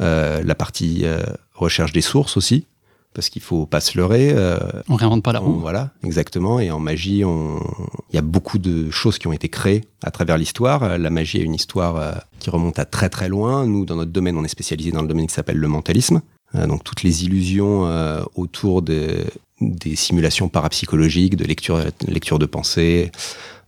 [0.01, 1.23] Euh, la partie euh,
[1.55, 2.67] recherche des sources aussi
[3.15, 5.61] parce qu'il faut pas se leurrer euh, On réinvente pas la roue.
[5.61, 6.59] voilà, exactement.
[6.59, 10.37] Et en magie, il y a beaucoup de choses qui ont été créées à travers
[10.37, 10.99] l'histoire.
[10.99, 13.67] La magie a une histoire euh, qui remonte à très très loin.
[13.69, 16.23] Nous, dans notre domaine, on est spécialisé dans le domaine qui s'appelle le mentalisme.
[16.57, 19.25] Euh, donc toutes les illusions euh, autour de-
[19.61, 23.11] des simulations parapsychologiques, de lecture, lecture de pensée,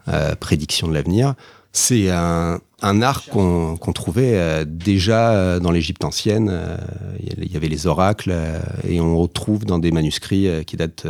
[0.09, 1.35] euh, prédiction de l'avenir.
[1.73, 6.51] C'est un, art qu'on trouvait déjà dans l'Égypte ancienne.
[7.21, 8.35] Il y avait les oracles
[8.89, 11.07] et on retrouve dans des manuscrits qui datent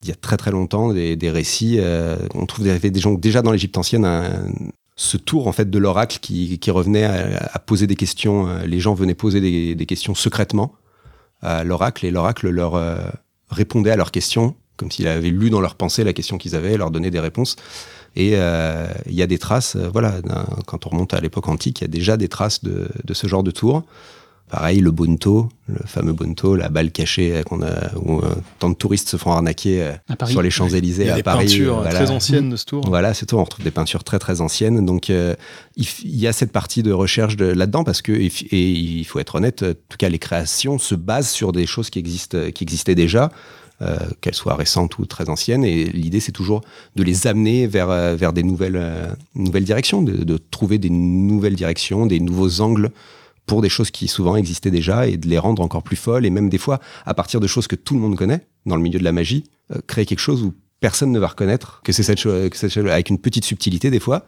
[0.00, 1.78] d'il y a très très longtemps des, récits.
[2.34, 2.66] on trouve
[3.18, 4.54] déjà dans l'Égypte ancienne
[4.96, 8.48] ce tour en fait de l'oracle qui, revenait à, poser des questions.
[8.64, 10.72] Les gens venaient poser des questions secrètement
[11.42, 12.98] à l'oracle et l'oracle leur euh,
[13.50, 16.74] répondait à leurs questions comme s'il avait lu dans leurs pensées la question qu'ils avaient,
[16.74, 17.56] et leur donnait des réponses.
[18.14, 20.14] Et euh, il y a des traces, euh, voilà,
[20.66, 23.26] quand on remonte à l'époque antique, il y a déjà des traces de, de ce
[23.26, 23.84] genre de tour.
[24.48, 28.70] Pareil, le bonto, le fameux bonto, la balle cachée euh, qu'on a, où euh, tant
[28.70, 30.30] de touristes se font arnaquer euh, Paris.
[30.32, 31.46] sur les Champs-Élysées Il y a à des Paris.
[31.46, 31.94] peintures euh, voilà.
[31.98, 32.84] très anciennes de ce tour.
[32.86, 33.36] Voilà, c'est tout.
[33.36, 34.86] On retrouve des peintures très très anciennes.
[34.86, 35.34] Donc euh,
[35.76, 39.34] il, y a cette partie de recherche de- là-dedans parce que et, il faut être
[39.34, 42.94] honnête, en tout cas les créations se basent sur des choses qui existent, qui existaient
[42.94, 43.32] déjà.
[43.82, 46.62] euh, qu'elles soient récentes ou très anciennes, et l'idée c'est toujours
[46.94, 51.56] de les amener vers, vers des nouvelles, euh, nouvelles directions, de, de trouver des nouvelles
[51.56, 52.90] directions, des nouveaux angles
[53.46, 56.30] pour des choses qui souvent existaient déjà et de les rendre encore plus folles, et
[56.30, 58.98] même des fois, à partir de choses que tout le monde connaît, dans le milieu
[58.98, 62.18] de la magie, euh, créer quelque chose où personne ne va reconnaître que c'est cette
[62.18, 62.50] chose,
[62.90, 64.26] avec une petite subtilité des fois,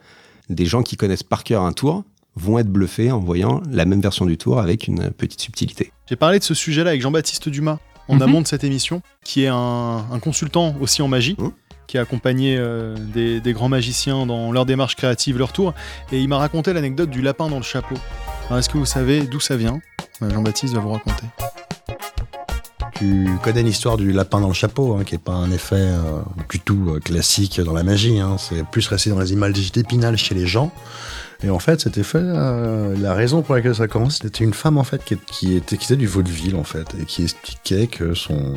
[0.48, 2.04] des gens qui connaissent par cœur un tour
[2.36, 5.92] vont être bluffés en voyant la même version du tour avec une petite subtilité.
[6.08, 8.22] J'ai parlé de ce sujet-là avec Jean-Baptiste Dumas en Mhm.
[8.22, 11.50] amont de cette émission, qui est un, un consultant aussi en magie, Mhm.
[11.88, 15.74] qui a accompagné euh, des, des grands magiciens dans leur démarche créative, leur tour,
[16.12, 17.96] et il m'a raconté l'anecdote du lapin dans le chapeau.
[18.48, 19.80] Alors, Est-ce que vous savez d'où ça vient
[20.22, 21.24] Euh, Jean-Baptiste va vous raconter.
[22.94, 26.20] Tu connais l'histoire du lapin dans le chapeau, hein, qui est pas un effet euh,
[26.50, 28.18] du tout euh, classique dans la magie.
[28.18, 28.36] hein.
[28.38, 30.72] C'est plus resté dans les images d'épinal chez les gens.
[31.44, 34.76] Et en fait, cet effet, euh, la raison pour laquelle ça commence, c'était une femme
[34.78, 38.54] en fait qui, était qui était du vaudeville en fait et qui expliquait que son,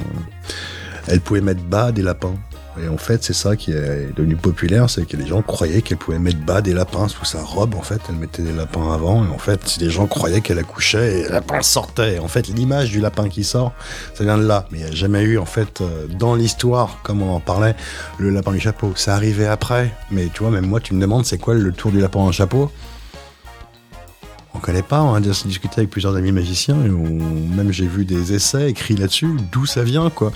[1.07, 2.33] elle pouvait mettre bas des lapins.
[2.79, 5.97] Et en fait, c'est ça qui est devenu populaire, c'est que les gens croyaient qu'elle
[5.97, 7.75] pouvait mettre bas des lapins sous sa robe.
[7.75, 11.19] En fait, elle mettait des lapins avant, et en fait, les gens croyaient qu'elle accouchait
[11.19, 12.19] et le lapin sortait.
[12.19, 13.73] En fait, l'image du lapin qui sort,
[14.13, 14.67] ça vient de là.
[14.71, 17.75] Mais il n'y a jamais eu, en fait, euh, dans l'histoire, comme on en parlait,
[18.17, 18.93] le lapin du chapeau.
[18.95, 19.93] Ça arrivait après.
[20.09, 22.31] Mais tu vois, même moi, tu me demandes c'est quoi le tour du lapin le
[22.31, 22.71] chapeau?
[24.61, 28.05] Connaît pas, on a déjà discuté avec plusieurs amis magiciens et on- même j'ai vu
[28.05, 30.31] des essais écrits là-dessus, d'où ça vient quoi.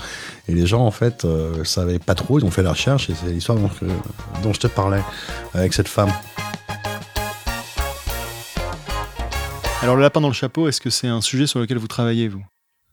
[0.48, 3.14] Et les gens en fait euh, savaient pas trop, ils ont fait la recherche et
[3.14, 5.02] c'est l'histoire dont, je- dont je te parlais
[5.54, 6.10] avec cette femme.
[9.82, 12.28] Alors le lapin dans le chapeau, est-ce que c'est un sujet sur lequel vous travaillez,
[12.28, 12.44] vous?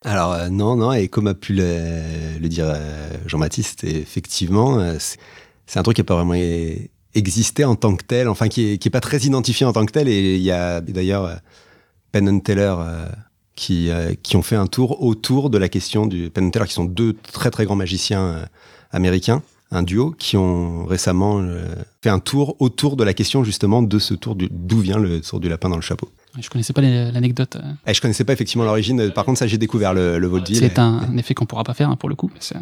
[0.06, 4.96] Alors euh, non, non, et comme a pu le, le dire euh, Jean-Baptiste, effectivement, euh,
[5.00, 5.18] c'est
[5.66, 6.34] c'est un truc qui n'a pas vraiment
[7.16, 9.86] existé en tant que tel, enfin qui est, qui est pas très identifié en tant
[9.86, 11.36] que tel, et il y a d'ailleurs euh,
[12.12, 13.06] Penn and Teller euh,
[13.56, 16.66] qui, euh, qui ont fait un tour autour de la question du Penn and Teller,
[16.68, 18.46] qui sont deux très très grands magiciens euh,
[18.92, 21.66] américains, un duo, qui ont récemment euh,
[22.04, 25.40] fait un tour autour de la question justement de ce tour d'où vient le tour
[25.40, 26.10] du lapin dans le chapeau.
[26.40, 27.58] Je connaissais pas l'anecdote.
[27.86, 30.58] Et je connaissais pas effectivement l'origine, par contre ça j'ai découvert le, le vaudeville.
[30.58, 32.32] C'est un, un effet qu'on pourra pas faire hein, pour le coup.
[32.40, 32.56] C'est-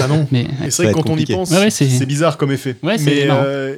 [0.00, 2.52] Ah non Mais c'est vrai que quand on y pense, Ouais, ouais, c'est- bizarre comme
[2.52, 2.76] effet.
[2.82, 3.42] Ouais, c'est Mais marrant.
[3.44, 3.76] euh,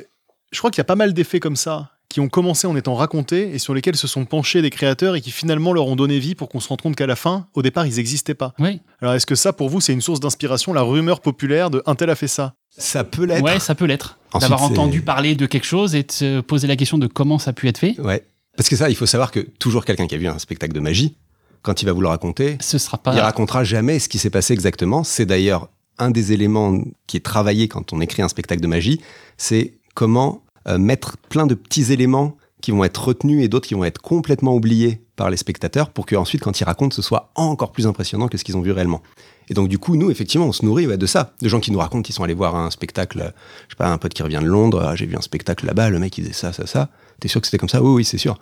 [0.53, 2.97] je crois qu'il y a pas mal d'effets comme ça qui ont commencé en étant
[2.97, 6.19] racontés et sur lesquels se sont penchés des créateurs et qui finalement leur ont donné
[6.19, 8.53] vie pour qu'on se rende compte qu'à la fin, au départ, ils n'existaient pas.
[8.59, 11.85] oui, Alors est-ce que ça, pour vous, c'est une source d'inspiration, la rumeur populaire de
[11.87, 12.55] un tel a fait ça?
[12.77, 13.45] Ça peut l'être.
[13.45, 14.19] ouais, ça peut l'être.
[14.33, 17.39] Ensuite, D'avoir entendu parler de quelque chose et de se poser la question de comment
[17.39, 18.25] ça a pu être fait, Ouais.
[18.57, 20.81] Parce que ça, il faut savoir que toujours quelqu'un qui a vu un spectacle de
[20.81, 21.17] magie,
[21.63, 23.15] quand il va vous le raconter, ce sera pas.
[23.15, 25.05] il racontera jamais ce qui s'est passé exactement.
[25.05, 29.01] C'est d'ailleurs un des éléments qui est travaillé quand on écrit un spectacle de magie,
[29.37, 33.74] c'est comment euh, mettre plein de petits éléments qui vont être retenus et d'autres qui
[33.74, 37.72] vont être complètement oubliés par les spectateurs pour qu'ensuite, quand ils racontent, ce soit encore
[37.72, 39.03] plus impressionnant que ce qu'ils ont vu réellement.
[39.51, 41.33] Et donc, du coup, nous, effectivement, on se nourrit ouais, de ça.
[41.43, 43.33] De gens qui nous racontent qu'ils sont allés voir un spectacle,
[43.69, 45.91] je sais pas, un pote qui revient de Londres, ah, j'ai vu un spectacle là-bas,
[45.91, 46.89] le mec, il faisait ça, ça, ça.
[47.19, 47.83] T'es sûr que c'était comme ça?
[47.83, 48.39] Oui, oui, c'est sûr.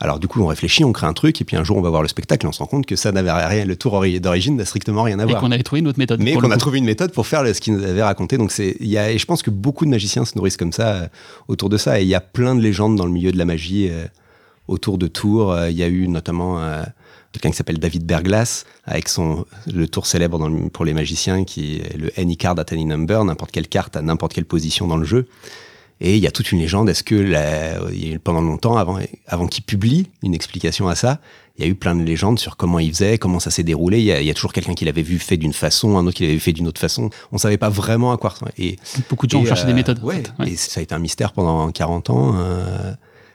[0.00, 1.90] Alors, du coup, on réfléchit, on crée un truc, et puis un jour, on va
[1.90, 4.20] voir le spectacle, et on se rend compte que ça n'avait rien, le tour ori-
[4.20, 5.40] d'origine n'a strictement rien à Et voir.
[5.40, 6.20] qu'on avait trouvé une autre méthode.
[6.22, 8.36] Mais qu'on a trouvé une méthode pour faire ce qu'ils nous avaient raconté.
[8.38, 10.72] Donc c'est, il y a, et je pense que beaucoup de magiciens se nourrissent comme
[10.72, 11.06] ça euh,
[11.48, 12.00] autour de ça.
[12.00, 14.04] Et il y a plein de légendes dans le milieu de la magie euh,
[14.68, 15.52] autour de Tours.
[15.52, 16.82] Euh, Il y a eu notamment euh,
[17.38, 21.44] quelqu'un qui s'appelle David Berglas avec son le tour célèbre dans le- pour les magiciens
[21.44, 24.86] qui est le any card at any number, n'importe quelle carte à n'importe quelle position
[24.86, 25.26] dans le jeu.
[26.00, 26.88] Et il y a toute une légende.
[26.88, 27.80] Est-ce que la-
[28.22, 31.20] pendant longtemps, avant, avant qu'il publie une explication à ça,
[31.56, 33.98] il y a eu plein de légendes sur comment il faisait, comment ça s'est déroulé.
[33.98, 36.06] Il y a, il y a toujours quelqu'un qui l'avait vu fait d'une façon, un
[36.06, 37.10] autre qui l'avait fait d'une autre façon.
[37.32, 38.32] On savait pas vraiment à quoi.
[38.58, 38.76] Et,
[39.10, 39.98] Beaucoup de gens cherchaient euh, des méthodes.
[40.00, 40.32] en Ouais, fait.
[40.38, 40.50] Ouais.
[40.50, 42.34] Et ça a été un mystère pendant 40 ans.
[42.36, 42.92] euh,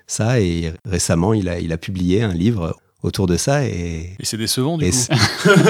[0.07, 3.65] ça, et récemment, il a, il a publié un livre autour de ça.
[3.65, 4.97] Et, Et c'est décevant, du et coup.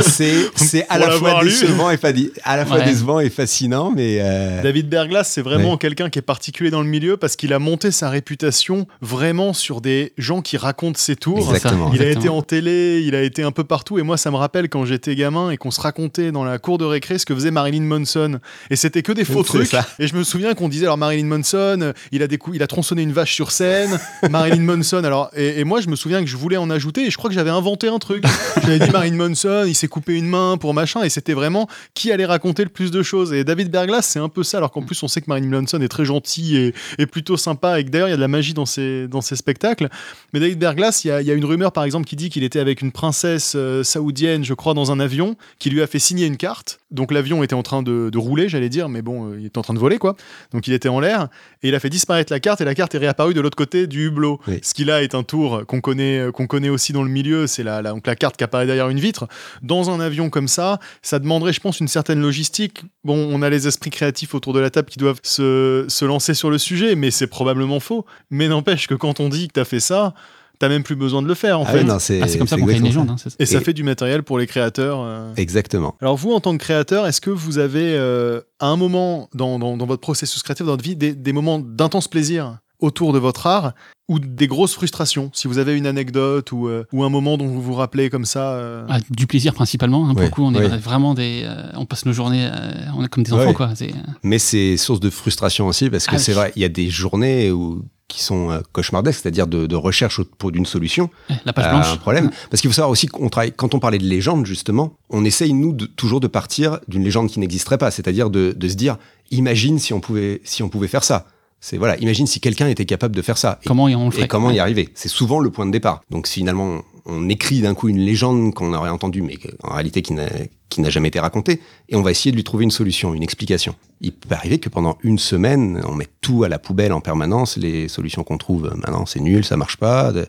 [0.02, 2.86] c'est- à la fois décevant et, fadi- à la fois Ouais.
[2.86, 5.78] décevant et fascinant, mais euh, David Berglas, c'est vraiment Ouais.
[5.78, 9.82] quelqu'un qui est particulier dans le milieu parce qu'il a monté sa réputation vraiment sur
[9.82, 11.38] des gens qui racontent ses tours.
[11.54, 11.91] Exactement.
[11.93, 14.00] Il a été en télé, il a été un peu partout.
[14.00, 16.78] Et moi, ça me rappelle quand j'étais gamin et qu'on se racontait dans la cour
[16.78, 18.39] de récré ce que faisait Marilyn Manson.
[18.69, 19.67] Et c'était que des faux C'est trucs.
[19.67, 19.86] ça.
[20.00, 23.02] Et je me souviens qu'on disait alors Marilyn Manson, il a, décou- il a tronçonné
[23.02, 24.00] une vache sur scène.
[24.30, 25.04] Marilyn Manson.
[25.04, 27.30] Alors, et, et moi, je me souviens que je voulais en ajouter et je crois
[27.30, 28.26] que j'avais inventé un truc.
[28.64, 31.04] J'avais dit Marilyn Manson, il s'est coupé une main pour machin.
[31.04, 33.32] Et c'était vraiment qui allait raconter le plus de choses.
[33.32, 34.58] Et David Berglas, c'est un peu ça.
[34.58, 37.80] Alors qu'en plus, on sait que Marilyn Manson est très gentil et, et plutôt sympa.
[37.80, 39.88] Et que d'ailleurs, il y a de la magie dans ses, dans ses spectacles.
[40.34, 42.30] Mais David Berglas, il y a, il y a une rumeur par exemple qui dit
[42.30, 45.88] qu'il était avec une princesse euh, saoudienne, je crois, dans un avion, qui lui a
[45.88, 46.80] fait signer une carte.
[46.92, 49.60] Donc l'avion était en train de, de rouler, j'allais dire, mais bon, euh, il était
[49.60, 50.18] en train de voler quoi.
[50.52, 51.30] Donc il était en l'air
[51.62, 53.88] et il a fait disparaître la carte et la carte est réapparue de l'autre côté
[53.88, 54.42] du hublot.
[54.48, 54.60] Oui.
[54.62, 57.47] Ce qui là est un tour qu'on connaît, qu'on connaît aussi dans le milieu.
[57.47, 59.28] C'est la, la- donc la carte qui apparaît derrière une vitre.
[59.62, 62.84] Dans un avion comme ça, ça demanderait, je pense, une certaine logistique.
[63.06, 66.34] Bon, on a les esprits créatifs autour de la table qui doivent se, se lancer
[66.34, 68.06] sur le sujet, mais c'est probablement faux.
[68.30, 70.13] Mais n'empêche que quand on dit que t'as fait ça,
[70.60, 71.86] t'as même plus besoin de le faire en ah fait.
[71.99, 73.10] c'est Ah, c'est comme ça qu'on crée une légende.
[73.10, 75.02] hein, c'est- Et ça Et- fait du matériel pour les créateurs.
[75.02, 75.34] euh.
[75.36, 75.95] Exactement.
[75.99, 79.60] Alors vous, en tant que créateur, est-ce que vous avez, euh, à un moment dans,
[79.60, 82.60] dans- dans votre processus créatif, dans votre vie, des, des moments d'intense plaisir?
[82.84, 83.74] Autour de votre art
[84.10, 87.48] ou des grosses frustrations Si vous avez une anecdote ou, euh, ou un moment dont
[87.48, 90.06] vous vous rappelez comme ça euh, Ah, du plaisir principalement.
[90.08, 90.78] hein, pour Ouais, le coup, on est ouais.
[90.78, 91.43] vraiment des.
[91.46, 93.54] euh, on passe nos journées, euh, on est comme des enfants, Ouais.
[93.54, 93.69] quoi.
[93.76, 96.38] C'est, Mais c'est source de frustration aussi parce que Ah c'est oui.
[96.38, 100.19] vrai, il y a des journées où, qui sont euh, cauchemardesques, c'est-à-dire de, de recherche
[100.52, 101.10] d'une solution
[101.46, 101.93] la page à blanche.
[101.93, 102.30] un problème.
[102.52, 105.54] Parce qu'il faut savoir aussi qu'on travaille, quand on parlait de légende justement, on essaye
[105.54, 108.98] nous de, toujours de partir d'une légende qui n'existerait pas, c'est-à-dire de, de se dire,
[109.32, 111.26] imagine si on pouvait, si on pouvait faire ça.
[111.65, 113.58] C'est voilà, imagine si quelqu'un était capable de faire ça.
[113.63, 114.56] Et- Comment on le ferait et comment Ouais.
[114.56, 114.89] y arriver?
[114.95, 116.02] C'est souvent le point de départ.
[116.10, 120.12] Donc finalement on écrit d'un coup une légende qu'on aurait entendue, mais en réalité qui
[120.13, 120.28] n'a
[120.67, 123.21] qui n'a jamais été racontée, et on va essayer de lui trouver une solution, une
[123.23, 123.76] explication.
[124.02, 127.58] Il peut arriver que pendant une semaine, on met tout à la poubelle en permanence,
[127.58, 130.12] les solutions qu'on trouve, euh, maintenant c'est nul, ça marche pas.
[130.12, 130.28] De-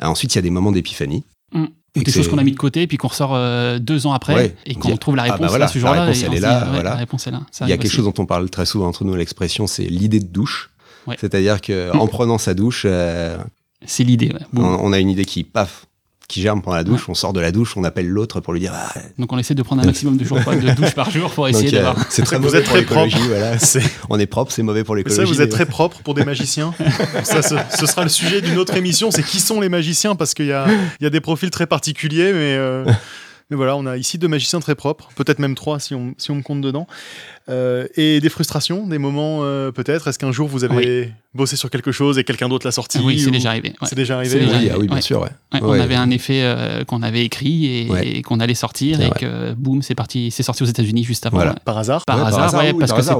[0.00, 1.24] Ensuite, il y a des moments d'épiphanie.
[1.52, 1.66] Mm.
[1.94, 4.56] Des choses qu'on a mis de côté, puis qu'on ressort euh, deux ans après, Ouais.
[4.64, 6.02] et qu'on trouve la ah bah réponse voilà, là, ce la jour-là.
[6.04, 6.90] réponse, et elle on est là, dit, ouais, voilà.
[6.90, 7.42] La réponse est là.
[7.50, 7.96] Ça Il y a quelque aussi.
[7.96, 10.70] chose dont on parle très souvent entre nous, l'expression, c'est l'idée de douche.
[11.06, 11.16] Ouais.
[11.20, 12.00] C'est-à-dire que Mm.
[12.00, 13.36] en prenant sa douche, euh,
[13.84, 14.32] C'est l'idée.
[14.56, 15.86] on a une idée qui paf,
[16.28, 17.08] qui germe pendant la douche.
[17.08, 18.72] On sort de la douche, on appelle l'autre pour lui dire.
[18.74, 21.46] Ah, Donc on essaie de prendre un maximum de jours de douche par jour pour
[21.48, 22.06] essayer donc, euh, d'avoir.
[22.10, 23.04] c'est très Vous mauvais êtes pour très propre.
[23.04, 23.28] l'écologie.
[23.28, 23.58] Voilà.
[23.58, 25.20] c'est- On est propre, c'est mauvais pour l'écologie.
[25.20, 26.72] ça, vous êtes très propre pour des magiciens.
[27.24, 29.10] ça, ce, ce sera le sujet d'une autre émission.
[29.10, 30.66] C'est qui sont les magiciens Parce qu'il y a,
[31.00, 32.84] il y a des profils très particuliers, mais, euh,
[33.50, 36.30] mais voilà, on a ici deux magiciens très propres, peut-être même trois si on, si
[36.30, 36.86] on me compte dedans.
[37.48, 40.08] Euh, et des frustrations, des moments euh, peut-être?
[40.08, 43.04] Est-ce qu'un jour vous avez bossé sur quelque chose et quelqu'un d'autre l'a sorti Ah
[43.04, 43.70] oui, c'est ou- déjà arrivé.
[43.70, 43.88] ouais.
[43.88, 44.38] C'est déjà arrivé?
[44.38, 44.46] déjà.
[44.50, 45.02] Oui, arrivé, ah oui, bien ouais.
[45.02, 45.20] sûr.
[45.22, 45.28] Ouais.
[45.54, 45.78] Ouais, Ouais.
[45.78, 48.06] On avait un effet euh, qu'on avait écrit et, Ouais.
[48.06, 49.18] et qu'on allait sortir et vrai.
[49.18, 51.38] que boum, c'est parti, c'est sorti aux États-Unis juste avant.
[51.38, 51.54] Voilà.
[51.64, 52.04] Par hasard?
[52.04, 53.18] Par, hasard, oui, parce par que hasard,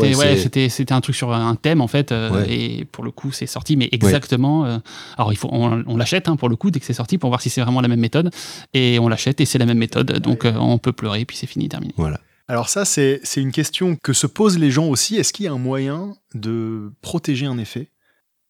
[0.71, 2.53] c'était un truc sur un thème en fait euh, Ouais.
[2.53, 4.79] et pour le coup c'est sorti mais exactement euh,
[5.19, 7.31] alors il faut on, on l'achète hein, pour le coup dès que c'est sorti pour
[7.31, 8.31] voir si c'est vraiment la même méthode
[8.75, 11.47] et on l'achète et c'est la même méthode donc euh, on peut pleurer puis c'est
[11.47, 11.93] fini terminé.
[11.97, 12.19] Voilà.
[12.49, 15.17] Alors ça, c'est c'est une question que se posent les gens aussi.
[15.17, 17.91] Est-ce qu'il y a un moyen de protéger un effet?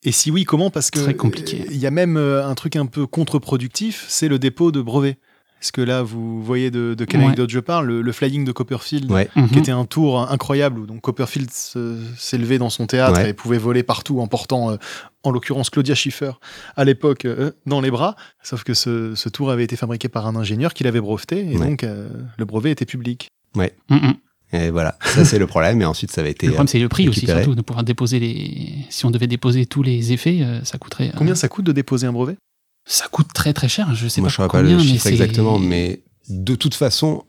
[0.02, 0.70] Et si oui, comment?
[0.70, 1.60] Parce que Très compliqué.
[1.62, 4.80] euh, Il y a même euh, un truc un peu contre-productif, c'est le dépôt de
[4.82, 5.18] brevets.
[5.60, 7.26] Est-ce que là, vous voyez de, de quelle Ouais.
[7.26, 7.86] anecdote je parle?
[7.86, 9.28] Le, le flying de Copperfield, Ouais.
[9.32, 9.58] qui Mhm.
[9.58, 13.30] était un tour incroyable où donc Copperfield s'élevait dans son théâtre Ouais.
[13.30, 14.76] et pouvait voler partout en portant, euh,
[15.22, 16.32] en l'occurrence, Claudia Schiffer
[16.74, 18.16] à l'époque euh, dans les bras.
[18.42, 21.56] Sauf que ce, ce tour avait été fabriqué par un ingénieur qui l'avait breveté et
[21.56, 21.68] Ouais.
[21.68, 23.28] donc euh, le brevet était public.
[23.54, 24.14] Mhm.
[24.54, 25.80] Et voilà, ça c'est le problème.
[25.80, 26.46] Et ensuite, ça avait été.
[26.46, 28.74] Le problème, c'est le prix aussi, surtout, de pouvoir déposer les.
[28.90, 31.08] Si on devait déposer tous les effets, euh, ça coûterait.
[31.08, 32.36] euh, Combien ça coûte de déposer un brevet?
[32.84, 33.94] Ça coûte très très cher.
[33.94, 37.24] Je sais Moi, pas je ne pas combien, le chiffre exactement, mais de toute façon,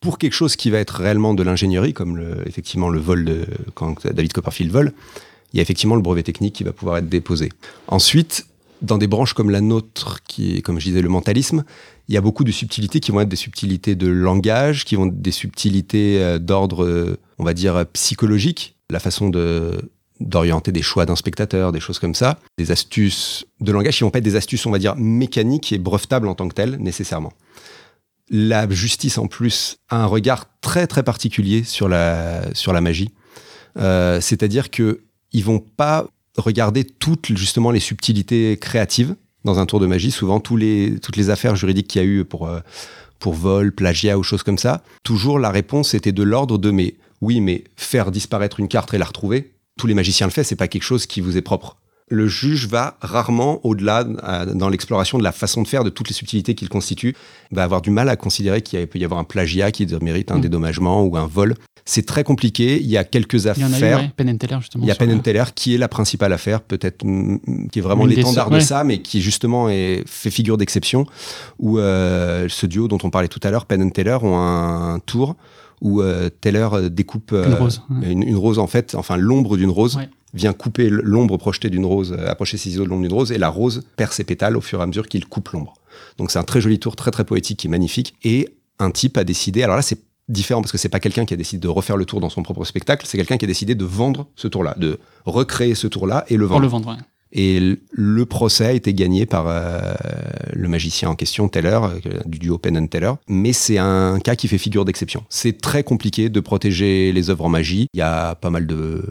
[0.00, 3.46] pour quelque chose qui va être réellement de l'ingénierie, comme le, effectivement le vol de
[3.74, 4.92] quand David Copperfield vole,
[5.52, 7.50] il y a effectivement le brevet technique qui va pouvoir être déposé.
[7.88, 8.46] Ensuite,
[8.82, 11.64] dans des branches comme la nôtre, qui est, comme je disais, le mentalisme,
[12.08, 15.06] il y a beaucoup de subtilités qui vont être des subtilités de langage, qui vont
[15.06, 20.82] être des subtilités euh, d'ordre, euh, on va dire, psychologique, la façon de d'orienter des
[20.82, 24.24] choix d'un spectateur, des choses comme ça, des astuces de langage qui vont pas être
[24.24, 27.32] des astuces, on va dire, mécaniques et brevetables en tant que telles, nécessairement.
[28.30, 33.10] La justice, en plus, a un regard très très particulier sur la, sur la magie.
[33.78, 39.80] Euh, C'est-à-dire que ils vont pas regarder toutes justement les subtilités créatives dans un tour
[39.80, 40.10] de magie.
[40.10, 42.60] Souvent, tous les, toutes les affaires juridiques qu'il y a eu pour, euh,
[43.18, 46.94] pour vol, plagiat ou choses comme ça, toujours la réponse était de l'ordre de mais
[47.20, 50.56] oui, mais faire disparaître une carte et la retrouver, tous les magiciens le font, c'est
[50.56, 51.76] pas quelque chose qui vous est propre.
[52.10, 56.08] Le juge va rarement au-delà euh, dans l'exploration de la façon de faire, de toutes
[56.08, 57.14] les subtilités qu'il constitue,
[57.50, 60.38] va avoir du mal à considérer qu'il peut y avoir un plagiat qui mérite un
[60.38, 60.42] Mm.
[60.42, 61.54] dédommagement ou un vol.
[61.90, 62.78] C'est très compliqué.
[62.78, 63.98] Il y a quelques Il y en a eu, affaires.
[64.00, 64.84] ouais, Penn Teller, justement.
[64.84, 68.04] Il y a Penn Teller qui est la principale affaire, peut-être mm, qui est vraiment
[68.04, 68.60] l'étendard de ouais.
[68.60, 71.06] ça, mais qui justement est, fait figure d'exception.
[71.58, 75.36] Où euh, ce duo dont on parlait tout à l'heure, Penn Teller, ont un, tour
[75.80, 78.12] où euh, Teller euh, découpe Une rose, ouais.
[78.12, 80.10] une, une rose en fait, enfin l'ombre d'une rose Ouais.
[80.34, 83.38] vient couper l'ombre projetée d'une rose, euh, approcher ses ciseaux de l'ombre d'une rose, et
[83.38, 85.72] la rose perd ses pétales au fur et à mesure qu'il coupe l'ombre.
[86.18, 88.14] Donc c'est un très joli tour, très très poétique, qui est magnifique.
[88.24, 88.48] Et
[88.78, 91.36] un type a décidé, alors là c'est différent parce que c'est pas quelqu'un qui a
[91.36, 93.84] décidé de refaire le tour dans son propre spectacle, c'est quelqu'un qui a décidé de
[93.84, 96.62] vendre ce tour-là, de recréer ce tour-là et le Pour vendre.
[96.62, 96.96] le vendre, ouais.
[97.32, 99.92] Et le procès a été gagné par euh,
[100.52, 103.12] le magicien en question, Teller, euh, du duo Penn and Teller.
[103.28, 105.24] Mais c'est un cas qui fait figure d'exception.
[105.28, 107.86] C'est très compliqué de protéger les œuvres en magie.
[107.92, 109.02] Il y a pas mal de,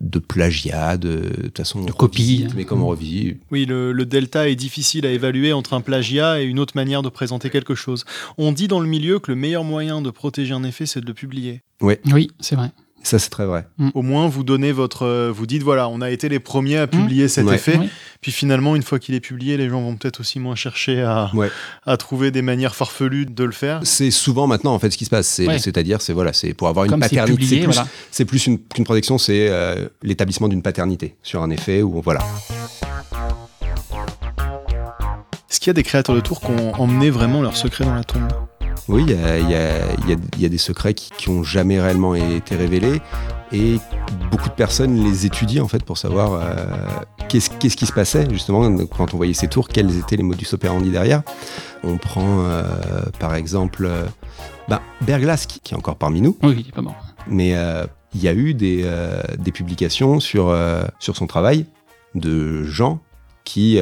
[0.00, 2.22] de plagiat, de, de toute façon, De on copies.
[2.22, 5.80] revisite, Mais comme on revisite, Oui, le, le delta est difficile à évaluer entre un
[5.80, 8.04] plagiat et une autre manière de présenter quelque chose.
[8.38, 11.06] On dit dans le milieu que le meilleur moyen de protéger un effet, c'est de
[11.06, 11.62] le publier.
[11.80, 11.96] Oui,
[12.38, 12.70] c'est vrai.
[13.02, 13.66] Ça c'est très vrai.
[13.94, 16.86] Au moins, vous donnez votre, euh, vous dites voilà, on a été les premiers à
[16.86, 17.54] publier cet Ouais.
[17.56, 17.76] effet.
[17.78, 17.88] Ouais.
[18.20, 21.30] Puis finalement, une fois qu'il est publié, les gens vont peut-être aussi moins chercher à,
[21.34, 21.50] Ouais.
[21.86, 23.80] à trouver des manières farfelues de le faire.
[23.84, 25.28] C'est souvent maintenant en fait ce qui se passe.
[25.58, 27.44] C'est-à-dire, c'est voilà, c'est pour avoir une Comme paternité.
[27.44, 28.24] C'est plus, voilà.
[28.26, 32.20] plus une- protection, c'est euh, l'établissement d'une paternité sur un effet où voilà.
[35.50, 37.94] Est-ce qu'il y a des créateurs de tours qui ont emmené vraiment leur secret dans
[37.94, 38.22] la tombe?
[38.88, 40.94] Oui, il y a, il y a- il y a- il y a des secrets
[40.94, 43.00] qui, qui ont jamais réellement été révélés
[43.52, 43.76] et
[44.30, 46.64] beaucoup de personnes les étudient en fait pour savoir euh,
[47.28, 50.90] qu'est-ce qui se passait justement quand on voyait ces tours, quels étaient les modus operandi
[50.90, 51.22] derrière.
[51.84, 52.62] On prend euh,
[53.18, 54.04] par exemple euh,
[54.68, 56.96] bah, Berglas qui, qui est encore parmi nous, Oui, il est pas mort.
[57.28, 57.54] mais
[58.14, 58.84] il y a eu des,
[59.38, 60.54] des publications sur,
[60.98, 61.66] sur son travail
[62.14, 63.00] de gens
[63.44, 63.78] qui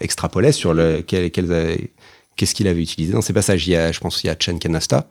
[0.00, 1.90] extrapolaient sur le, quel- quels
[2.36, 3.66] qu'est-ce qu'il avait utilisé dans ses passages.
[3.66, 5.08] Il y a, je pense qu'il y a Chen Kanasta,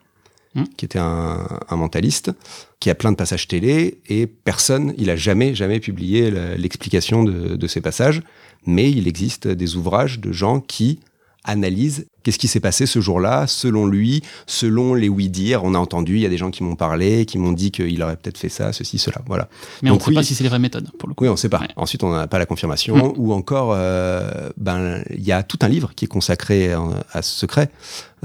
[0.56, 0.64] Hmm.
[0.78, 2.32] qui était un, un mentaliste,
[2.80, 7.24] qui a plein de passages télé, et personne, il a jamais, jamais publié le- l'explication
[7.24, 8.24] de, de ces passages,
[8.66, 11.02] mais il existe des ouvrages de gens qui
[11.50, 15.64] analysent qu'est-ce qui s'est passé ce jour-là, selon lui, selon les oui-dire.
[15.64, 18.02] On a entendu, il y a des gens qui m'ont parlé, qui m'ont dit qu'il
[18.04, 19.22] aurait peut-être fait ça, ceci, cela.
[19.26, 19.48] Voilà.
[19.82, 20.16] Mais on ne sait oui.
[20.16, 21.24] pas si c'est les vraies méthodes, pour le coup.
[21.24, 21.60] Oui, on ne sait pas.
[21.60, 21.68] Ouais.
[21.76, 23.14] Ensuite, on n'a pas la confirmation.
[23.18, 26.80] Ou encore, euh, ben, il y a tout un livre qui est consacré euh,
[27.12, 27.70] à ce secret.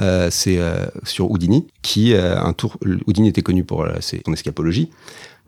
[0.01, 2.77] Euh, c'est euh, sur Houdini, qui euh, un tour.
[3.07, 4.91] Houdini était connu pour euh, ses- son escapologie,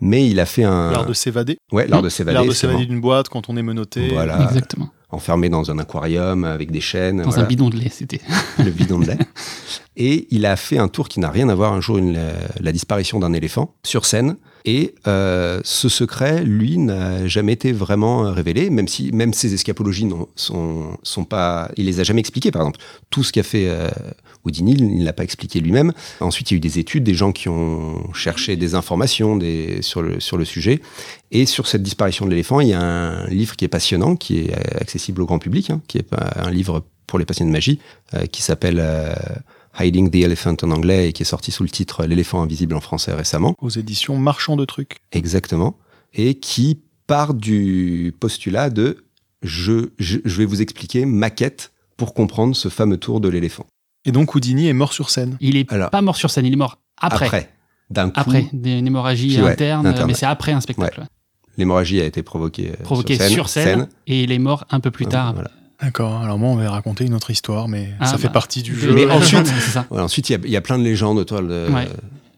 [0.01, 0.93] mais il a fait un.
[0.93, 1.59] L'art de s'évader.
[1.73, 2.35] Ouais, l'art de s'évader.
[2.35, 4.09] L'art de s'évader d'une boîte quand on est menotté.
[4.09, 4.41] Voilà.
[4.45, 4.89] Exactement.
[5.11, 7.19] Enfermé dans un aquarium avec des chaînes.
[7.19, 7.45] Dans voilà.
[7.45, 8.21] un bidon de lait, c'était.
[8.59, 9.19] le bidon de lait.
[9.97, 12.33] Et il a fait un tour qui n'a rien à voir un jour, une- la,
[12.61, 14.37] la disparition d'un éléphant sur scène.
[14.69, 19.55] Et euh, ce secret, lui, n'a jamais été vraiment euh, révélé, même si même ses
[19.55, 21.71] escapologies n'ont- sont, sont pas.
[21.77, 22.81] Il les a jamais expliquées, par exemple.
[23.11, 23.89] Tout ce qu'a fait euh,
[24.45, 25.93] Houdini, il ne l'a pas expliqué lui-même.
[26.19, 29.83] Ensuite, il y a eu des études, des gens qui ont cherché des informations des,
[29.83, 30.81] sur, le, sur le sujet.
[31.31, 34.41] Et sur cette disparition de l'éléphant, il y a un livre qui est passionnant, qui
[34.41, 37.57] est euh, accessible au grand public, hein, qui est un livre pour les passionnés de
[37.57, 37.79] magie,
[38.15, 39.15] euh, qui s'appelle euh,
[39.79, 42.81] Hiding the Elephant en anglais et qui est sorti sous le titre L'éléphant invisible en
[42.81, 43.55] français récemment.
[43.61, 44.99] Aux éditions Marchand de trucs.
[45.13, 45.77] Exactement.
[46.15, 49.05] Et qui part du postulat de
[49.43, 53.67] je, je, je vais vous expliquer ma quête pour comprendre ce fameux tour de l'éléphant.
[54.05, 55.37] Et donc Houdini est mort sur scène.
[55.41, 57.27] Il est Alors- pas mort sur scène, il est mort après.
[57.27, 57.53] Après,
[57.91, 60.07] d'un coup, Après, d'une hémorragie Puis ouais, interne, interne.
[60.09, 61.01] mais c'est après un spectacle.
[61.01, 61.07] ouais.
[61.59, 65.07] l'hémorragie a été provoquée, euh, Provoqué sur scène, et il est mort un peu plus
[65.07, 65.35] tard.
[65.35, 65.51] Voilà.
[65.83, 66.23] D'accord.
[66.23, 68.75] Alors moi, on va raconter une autre histoire, mais Ah, ça fait bah, partie du
[68.75, 68.93] Je- jeu.
[68.95, 69.47] Mais ensuite-.
[69.91, 71.89] Voilà, ensuite, il y a- il y, a plein de légendes autour de, Ouais.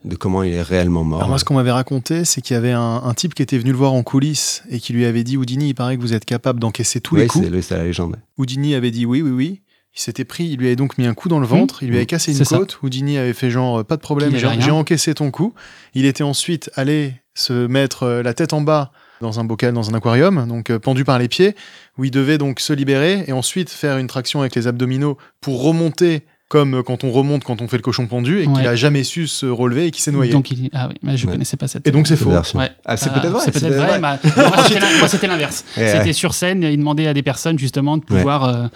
[0.04, 1.18] de comment il est réellement mort.
[1.20, 3.58] Alors moi, ce qu'on m'avait raconté, c'est qu'il y avait un, un type qui était
[3.58, 6.14] venu le voir en coulisses et qui lui avait dit Houdini, il paraît que vous
[6.14, 7.46] êtes capable d'encaisser tous oui, les coups.
[7.52, 8.16] c'est c'est la légende.
[8.38, 9.60] Houdini avait dit oui, oui, oui.
[9.96, 11.96] Il s'était pris, il lui avait donc mis un coup dans le ventre, il lui
[11.96, 12.58] avait cassé une ça.
[12.58, 12.78] côte.
[12.82, 15.54] Houdini avait fait genre, euh, pas de problème, j'ai encaissé ton coup.
[15.94, 19.90] Il était ensuite allé se mettre euh, la tête en bas dans un bocal, dans
[19.90, 21.54] un aquarium, donc euh, pendu par les pieds,
[21.98, 25.62] où il devait donc se libérer et ensuite faire une traction avec les abdominaux pour
[25.62, 28.66] remonter comme quand on remonte quand on fait le cochon pendu et qu'il Ouais.
[28.66, 30.32] a jamais su se relever et qui s'est noyé.
[30.32, 30.70] Donc, il...
[30.72, 31.32] Ah oui, mais je Ouais.
[31.32, 31.86] connaissais pas cette.
[31.86, 32.30] et donc c'est faux.
[32.30, 32.70] Ouais.
[32.86, 33.42] Ah, c'est Ah, peut-être vrai.
[33.44, 33.98] C'est peut-être vrai.
[33.98, 34.00] vrai.
[34.00, 35.64] mais- Moi, c'était l'inverse.
[35.74, 36.12] C'était ouais.
[36.14, 38.16] sur scène, il demandait à des personnes justement de Ouais.
[38.16, 38.66] pouvoir euh,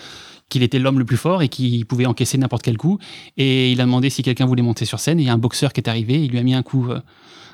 [0.51, 2.99] qu'il était l'homme le plus fort et qu'il pouvait encaisser n'importe quel coup.
[3.38, 5.18] Et il a demandé si quelqu'un voulait monter sur scène.
[5.18, 6.90] Et il y a un boxeur qui est arrivé, il lui a mis un coup,
[6.90, 7.01] euh,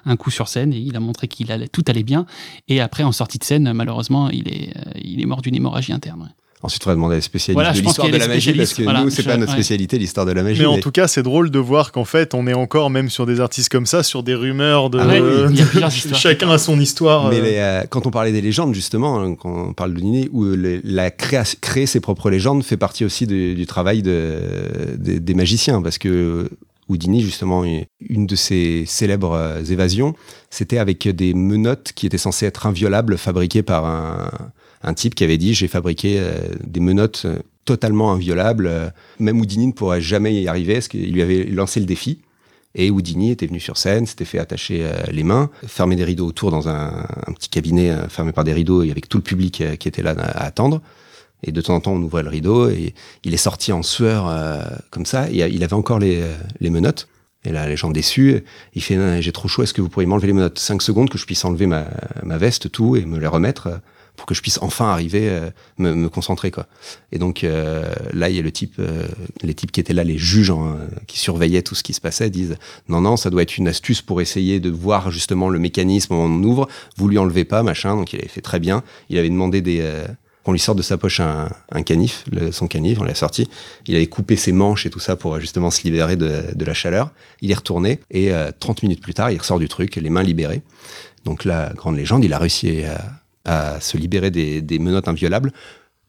[0.07, 2.27] un coup sur scène et il a montré qu'il allait, tout allait bien.
[2.69, 5.93] Et après, en sortie de scène, malheureusement, il est, euh, il est mort d'une hémorragie
[5.93, 6.21] interne.
[6.23, 6.29] ouais.
[6.61, 8.53] Ensuite, il faudrait demander à des spécialistes Voilà, de je pense l'histoire de la magie,
[8.53, 9.59] parce que voilà, nous, c'est pas notre ouais.
[9.59, 10.59] spécialité, l'histoire de la magie.
[10.59, 13.27] Mais en tout cas, c'est drôle de voir qu'en fait, on est encore même sur
[13.27, 14.99] des artistes comme ça, sur des rumeurs de.
[14.99, 15.89] Ah ouais.
[16.15, 17.29] Chacun a son histoire.
[17.31, 20.01] Mais euh, les, euh, quand on parlait des légendes, justement, hein, quand on parle de
[20.01, 24.03] Niné, où les- la créa- créer ses propres légendes fait partie aussi du, du travail
[24.03, 24.41] de,
[24.97, 26.51] des- des magiciens, parce que
[26.89, 27.65] Houdini, justement,
[28.01, 30.15] une de ses célèbres euh, évasions,
[30.51, 35.37] c'était avec des menottes qui étaient censées être inviolables, fabriquées par un, type qui avait
[35.37, 38.93] dit j'ai fabriqué euh, des menottes euh, totalement inviolables.
[39.21, 42.21] Même Houdini ne pourrait jamais y arriver, parce qu'il lui avait lancé le défi.
[42.75, 46.51] Et Houdini était venu sur scène, s'était fait attacher les mains, fermer des rideaux autour
[46.51, 50.03] dans un, petit cabinet fermé par des rideaux et avec tout le public qui était
[50.03, 50.81] là à attendre.
[51.43, 54.29] Et de temps en temps, on ouvrait le rideau et il est sorti en sueur
[54.29, 55.31] euh, comme ça.
[55.31, 57.09] Et il avait encore les, euh, les menottes.
[57.45, 58.43] Et là, les gens déçus,
[58.75, 60.59] il fait J'ai trop chaud, est-ce que vous pourriez m'enlever les menottes?
[60.59, 61.87] Cinq secondes que je puisse enlever ma,
[62.25, 63.77] ma veste, tout, et me les remettre euh,
[64.17, 66.51] pour que je puisse enfin arriver, euh, me, me concentrer.
[66.51, 66.67] quoi.
[67.13, 69.07] Et donc euh, là, il y a le type, euh,
[69.43, 70.77] les types qui étaient là, les juges hein,
[71.07, 72.57] qui surveillaient tout ce qui se passait, disent
[72.89, 76.17] non, non, ça doit être une astuce pour essayer de voir justement le mécanisme où
[76.17, 76.69] on ouvre.
[76.97, 77.95] Vous lui enlevez pas, machin.
[77.95, 78.83] Donc il avait fait très bien.
[79.09, 79.89] Il avait demandé des
[80.49, 83.51] qu'on lui sorte de sa poche un, canif, son canif, on l'a sorti.
[83.87, 86.73] Il avait coupé ses manches et tout ça pour euh, justement se libérer de, la
[86.73, 87.13] chaleur.
[87.43, 90.23] Il est retourné et euh, 30 minutes plus tard, il ressort du truc, les mains
[90.23, 90.63] libérées.
[91.27, 92.83] Donc la grande légende, il a réussi
[93.45, 95.53] à, se libérer des menottes inviolables.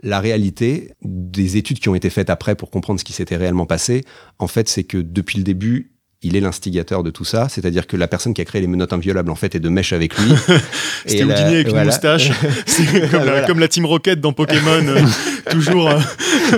[0.03, 3.65] La réalité des études qui ont été faites après pour comprendre ce qui s'était réellement
[3.65, 4.05] passé,
[4.37, 5.91] en fait, c'est que depuis le début,
[6.21, 8.91] il est l'instigateur de tout ça, c'est-à-dire que la personne qui a créé les menottes
[8.91, 10.31] inviolables, en fait, est de mèche avec lui.
[11.05, 12.31] C'était Houdini avec une moustache.
[12.65, 14.99] C'est comme, la, comme la Team Rocket dans Pokémon, euh,
[15.51, 15.99] toujours euh,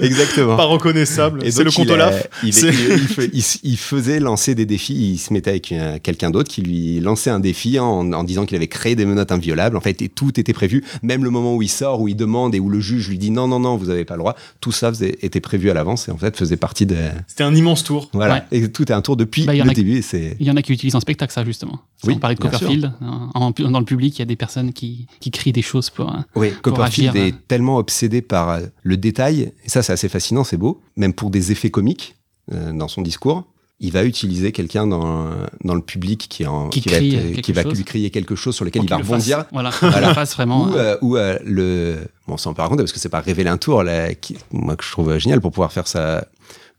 [0.02, 0.58] Exactement.
[0.58, 1.46] pas reconnaissable.
[1.46, 2.28] Et C'est le compte il a- Olaf.
[2.44, 4.96] Il, C'est- il- il fe- il s- il faisait lancer des défis.
[5.14, 8.46] Il se mettait avec euh, quelqu'un d'autre qui lui lançait un défi en, en disant
[8.48, 9.78] qu'il avait créé des menottes inviolables.
[9.78, 10.84] En fait, et tout était prévu.
[11.04, 13.30] Même le moment où il sort, où il demande et où le juge lui dit
[13.30, 14.36] non, non, non, vous n'avez pas le droit.
[14.60, 16.96] Tout ça faisait- était prévu à l'avance et en fait faisait partie de.
[17.28, 18.10] C'était un immense tour.
[18.14, 18.46] Voilà.
[18.52, 19.98] Et tout est un tour depuis Bah, il y en le a- début.
[19.98, 21.80] et C'est Il y en a qui utilisent en spectacle, ça, justement.
[22.06, 22.42] Oui, on parlait de.
[22.42, 22.94] Copperfield.
[23.02, 25.90] En- en- dans le public, il y a des personnes qui, qui crient des choses
[25.90, 26.10] pour.
[26.10, 27.38] euh, Oui, Copperfield agir, est hein.
[27.48, 31.30] tellement obsédé par euh, le détail, et ça c'est assez fascinant, c'est beau, même pour
[31.30, 32.16] des effets comiques
[32.52, 33.46] euh, dans son discours.
[33.84, 35.32] Il va utiliser quelqu'un dans,
[35.64, 38.64] dans le public qui, en, Qui va, être- qui va lui crier quelque chose sur
[38.64, 39.12] lequel il va le fasse.
[39.12, 39.46] rebondir.
[39.52, 40.14] Voilà, Voilà.
[40.14, 40.66] fasse vraiment.
[40.66, 41.98] Ou, euh, euh, ou, euh, le.
[42.28, 44.76] Bon, ça on peut raconter parce que c'est pas révéler un tour, là, qui, moi
[44.76, 46.28] que je trouve génial pour pouvoir faire ça,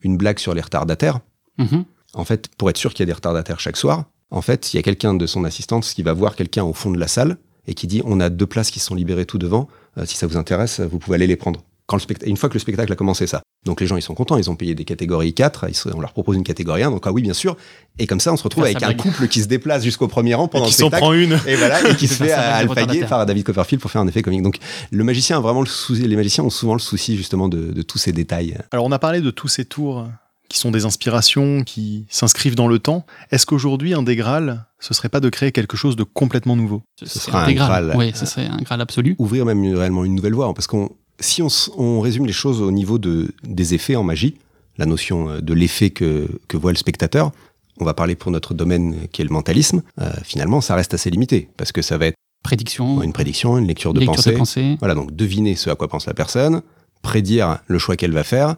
[0.02, 1.18] une blague sur les retardataires.
[1.58, 1.84] mhm.
[2.14, 4.76] En fait, pour être sûr qu'il y a des retardataires chaque soir, en fait, il
[4.76, 7.36] y a quelqu'un de son assistance qui va voir quelqu'un au fond de la salle
[7.66, 9.68] et qui dit on a deux places qui sont libérées tout devant.
[9.98, 11.62] Euh, si ça vous intéresse, vous pouvez aller les prendre.
[11.86, 13.42] Quand le spectacle, une fois que le spectacle a commencé, ça.
[13.66, 16.00] Donc les gens ils sont contents, ils ont payé des catégories 4, ils se- on
[16.00, 17.56] leur propose une catégorie 1, donc ah oui bien sûr.
[17.98, 20.46] Et comme ça on se retrouve avec un couple qui se déplace jusqu'au premier rang
[20.46, 21.02] Et pendant le qui s'en spectacle.
[21.02, 21.38] prend une.
[21.46, 24.42] Et voilà, et qui se fait alpaguer par David Copperfield pour faire un effet comique.
[24.42, 24.58] Donc
[24.90, 27.82] le magicien a vraiment le souci, les magiciens ont souvent le souci justement de, de
[27.82, 28.58] tous ces détails.
[28.72, 30.08] Alors, on a parlé de tous ces tours
[30.52, 33.06] qui sont des inspirations, qui s'inscrivent dans le temps.
[33.30, 36.82] Est-ce qu'aujourd'hui, un des Graals, ce serait pas de créer quelque chose de complètement nouveau?
[37.00, 37.52] Ce Ce serait sera un.
[37.54, 37.94] Graal.
[37.96, 39.16] Oui, ce serait un Graal absolu.
[39.18, 40.52] ouvrir même une- réellement une nouvelle voie.
[40.52, 40.90] Parce qu'on,
[41.20, 44.34] si on, résume les choses au niveau de, des effets en magie,
[44.76, 47.32] la notion euh, de l'effet que, que voit le spectateur,
[47.80, 51.08] on va parler pour notre domaine qui est le mentalisme, euh, finalement, ça reste assez
[51.08, 51.48] limité.
[51.56, 54.32] Parce que ça va être Prédiction, une prédiction, une lecture de lecture pensée.
[54.32, 54.76] de pensée.
[54.80, 56.60] Voilà, donc deviner ce à quoi pense la personne,
[57.00, 58.56] prédire le choix qu'elle va faire.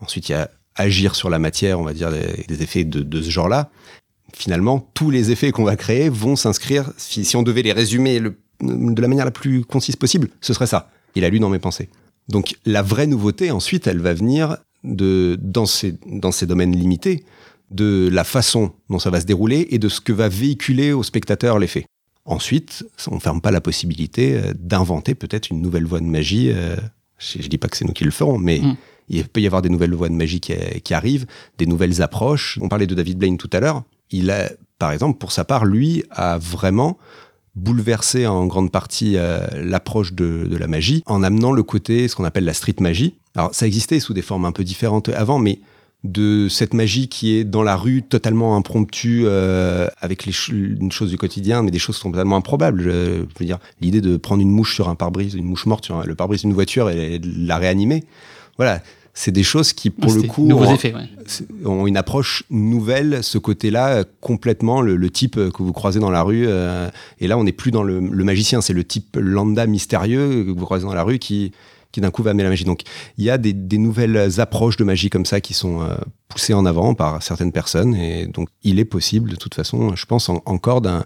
[0.00, 3.22] Ensuite, il y a agir sur la matière, on va dire, des, effets de, de
[3.22, 3.70] ce genre-là.
[4.32, 8.18] Finalement, tous les effets qu'on va créer vont s'inscrire, si, si on devait les résumer
[8.18, 10.90] le- de la manière la plus concise possible, ce serait ça.
[11.14, 11.88] Il a lu dans mes pensées.
[12.28, 17.24] Donc la vraie nouveauté, ensuite, elle va venir de, dans, ces, dans ces domaines limités,
[17.70, 21.02] de la façon dont ça va se dérouler et de ce que va véhiculer au
[21.02, 21.86] spectateur l'effet.
[22.24, 26.50] Ensuite, on ne ferme pas la possibilité euh, d'inventer peut-être une nouvelle voie de magie.
[26.52, 26.76] euh,
[27.18, 28.76] je, je dis pas que c'est nous qui le ferons, mais Mm.
[29.08, 31.26] Il peut y avoir des nouvelles voies de magie qui, qui arrivent,
[31.58, 32.58] des nouvelles approches.
[32.62, 33.82] On parlait de David Blaine tout à l'heure.
[34.10, 36.98] Il a, par exemple, pour sa part, lui a vraiment
[37.56, 42.16] bouleversé en grande partie euh, l'approche de, de la magie en amenant le côté, ce
[42.16, 43.14] qu'on appelle la street magie.
[43.36, 45.60] Alors ça existait sous des formes un peu différentes avant, mais
[46.02, 50.92] de cette magie qui est dans la rue, totalement impromptue, euh, avec les ch- une
[50.92, 52.82] chose du quotidien, mais des choses sont totalement improbables.
[52.82, 52.90] Je,
[53.38, 56.14] veux dire, l'idée de prendre une mouche sur un pare-brise, une mouche morte sur le
[56.14, 58.04] pare-brise d'une voiture et de la réanimer.
[58.56, 58.82] Voilà,
[59.14, 61.08] c'est des choses qui, pour le coup, ont, effets, ouais.
[61.26, 66.00] c'est- ont une approche nouvelle, ce côté-là, complètement, le, le type euh, que vous croisez
[66.00, 66.44] dans la rue.
[66.46, 66.88] euh,
[67.20, 70.50] et là, on n'est plus dans le, le magicien, c'est le type lambda mystérieux que
[70.50, 71.52] vous croisez dans la rue qui,
[71.92, 72.64] qui d'un coup va amener la magie.
[72.64, 72.82] Donc,
[73.18, 75.94] il y a des, des nouvelles approches de magie comme ça qui sont euh,
[76.28, 77.94] poussées en avant par certaines personnes.
[77.94, 81.04] Et donc, il est possible, de toute façon, je pense, en- encore d'un-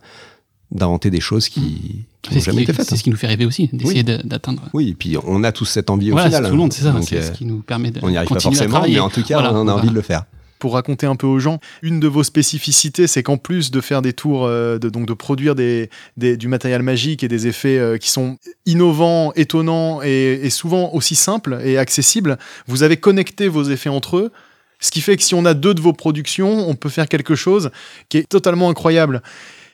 [0.71, 2.87] d'inventer des choses qui n'ont ce, jamais qui, été faites.
[2.89, 4.19] c'est ce qui nous fait rêver aussi, d'essayer Oui.
[4.25, 4.63] d'atteindre.
[4.75, 6.43] Oui, et puis on a tous cette envie Voilà, au final.
[6.45, 6.93] c'est tout le monde, c'est ça.
[6.93, 9.09] Donc, C'est euh, ce qui nous permet de on n'y arrive pas forcément, mais en
[9.11, 10.25] tout cas, Voilà, on en a envie de le faire.
[10.59, 14.03] pour raconter un peu aux gens, une de vos spécificités, c'est qu'en plus de faire
[14.03, 17.79] des tours, euh, de, donc de produire des, des- du matériel magique et des effets
[17.79, 23.47] euh, qui sont innovants, étonnants et, et souvent aussi simples et accessibles, vous avez connecté
[23.49, 24.33] vos effets entre eux.
[24.81, 27.35] Ce qui fait que si on a deux de vos productions, on peut faire quelque
[27.35, 27.71] chose
[28.09, 29.23] qui est totalement incroyable.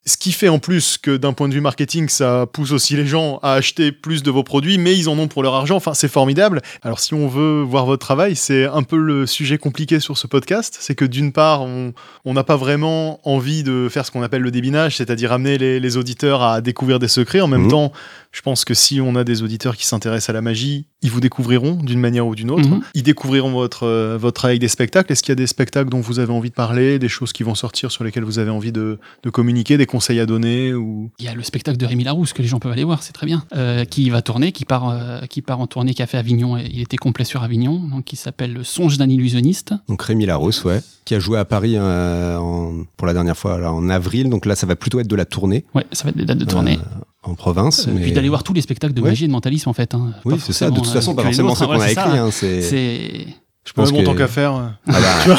[0.06, 3.06] Ce qui fait en plus que d'un point de vue marketing, ça pousse aussi les
[3.06, 5.76] gens à acheter plus de vos produits, mais ils en ont pour leur argent.
[5.76, 6.60] Enfin, c'est formidable.
[6.82, 10.26] Alors, si on veut voir votre travail, c'est un peu le sujet compliqué sur ce
[10.26, 10.76] podcast.
[10.78, 11.94] C'est que d'une part, on
[12.34, 15.96] n'a pas vraiment envie de faire ce qu'on appelle le débinage, c'est-à-dire amener les, les
[15.96, 17.40] auditeurs à découvrir des secrets.
[17.40, 17.70] En même Mhm.
[17.70, 17.92] temps,
[18.34, 21.20] je pense que si on a des auditeurs qui s'intéressent à la magie, ils vous
[21.20, 22.68] découvriront d'une manière ou d'une autre.
[22.68, 22.80] Mhm.
[22.94, 25.12] Ils découvriront votre, euh, votre travail avec des spectacles.
[25.12, 27.44] Est-ce qu'il y a des spectacles dont vous avez envie de parler, des choses qui
[27.44, 31.10] vont sortir sur lesquelles vous avez envie de, de communiquer, des conseils à donner ou...
[31.20, 33.12] Il y a le spectacle de Rémi Larousse que les gens peuvent aller voir, c'est
[33.12, 33.44] très bien.
[33.54, 36.56] Euh, qui va tourner, qui part, euh, qui part en tournée, qui a fait Avignon.
[36.56, 39.74] et Il était complet sur Avignon, donc qui s'appelle Le Songe d'un illusionniste.
[39.88, 43.58] Donc Rémi Larousse, ouais, qui a joué à Paris euh, en- pour la dernière fois
[43.58, 44.28] là, en avril.
[44.28, 46.38] Donc là, ça va plutôt être de la tournée Ouais, ça va être des dates
[46.38, 46.78] de tournée.
[47.26, 47.86] Euh, en province.
[47.88, 49.08] Euh, mais- Puis d'aller voir tous les spectacles de Ouais.
[49.10, 49.94] magie et de mentalisme en fait.
[49.94, 50.12] hein.
[50.24, 50.66] Oui, c'est ça.
[50.70, 51.92] De toute forcément, façon, euh, pas les forcément autres, ce hein, qu'on a ouais, c'est
[51.92, 52.16] écrit.
[52.16, 52.24] ça.
[52.24, 52.62] hein, c'est.
[52.62, 53.26] C'est
[53.66, 54.54] Je pense bon, que- tant qu'à faire.
[54.54, 55.38] euh, Ah bah, tu vois,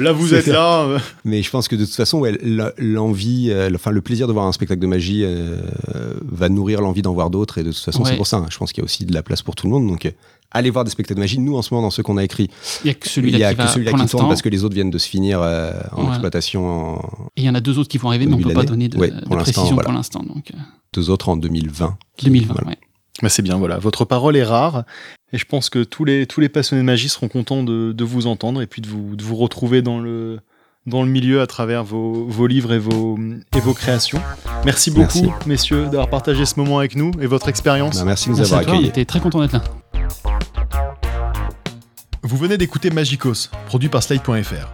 [0.00, 0.98] là, vous êtes là.
[1.24, 2.38] Mais je pense que de toute façon, ouais,
[2.78, 5.60] l'envie, euh, enfin le plaisir de voir un spectacle de magie euh,
[6.22, 7.58] va nourrir l'envie d'en voir d'autres.
[7.58, 8.10] Et de toute façon, Ouais.
[8.10, 8.38] c'est pour ça.
[8.38, 8.46] hein.
[8.50, 9.86] Je pense qu'il y a aussi de la place pour tout le monde.
[9.86, 10.10] Donc, euh,
[10.50, 11.38] allez voir des spectacles de magie.
[11.38, 12.48] Nous, en ce moment, dans ceux qu'on a écrits,
[12.84, 14.48] il y a que il celui-là qui que va celui-là pour qui tourne parce que
[14.48, 16.08] les autres viennent de se finir euh, en Ouais.
[16.10, 16.66] exploitation.
[16.96, 18.54] En Et il y en a deux autres qui vont arriver, mais on peut Début
[18.54, 19.84] pas donner de, Ouais, pour précision voilà.
[19.84, 20.22] pour l'instant.
[20.22, 20.52] Donc
[20.94, 21.96] deux autres en 2020.
[22.16, 22.52] qui- 2020.
[22.54, 22.68] voilà.
[22.68, 22.78] ouais.
[23.20, 23.78] Bah, c'est bien, voilà.
[23.78, 24.84] Votre parole est rare.
[25.32, 28.04] Et je pense que tous les, tous les passionnés de magie seront contents de, de
[28.04, 30.40] vous entendre et puis de vous, de vous retrouver dans le,
[30.86, 33.18] dans le milieu à travers vos, vos livres et vos,
[33.54, 34.20] et vos créations.
[34.64, 35.48] Merci beaucoup, Merci.
[35.48, 37.98] messieurs, d'avoir partagé ce moment avec nous et votre expérience.
[37.98, 38.88] Bah, merci de nous Merci avoir toi, on accueillis.
[38.88, 39.62] était très contents d'être là.
[42.22, 44.68] Vous venez d'écouter Magicos, produit par Slide.fr.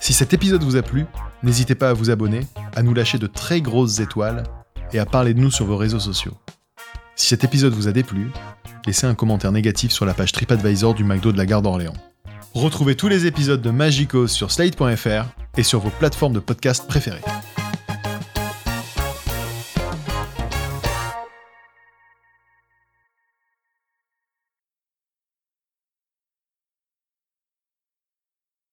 [0.00, 1.06] Si cet épisode vous a plu,
[1.42, 2.40] n'hésitez pas à vous abonner,
[2.74, 4.42] à nous lâcher de très grosses étoiles
[4.92, 6.32] et à parler de nous sur vos réseaux sociaux.
[7.20, 8.30] Si cet épisode vous a déplu,
[8.86, 11.92] laissez un commentaire négatif sur la page TripAdvisor du McDo de la gare d'Orléans.
[12.54, 15.26] Retrouvez tous les épisodes de Magicos sur Slide.fr
[15.58, 17.20] et sur vos plateformes de podcast préférées.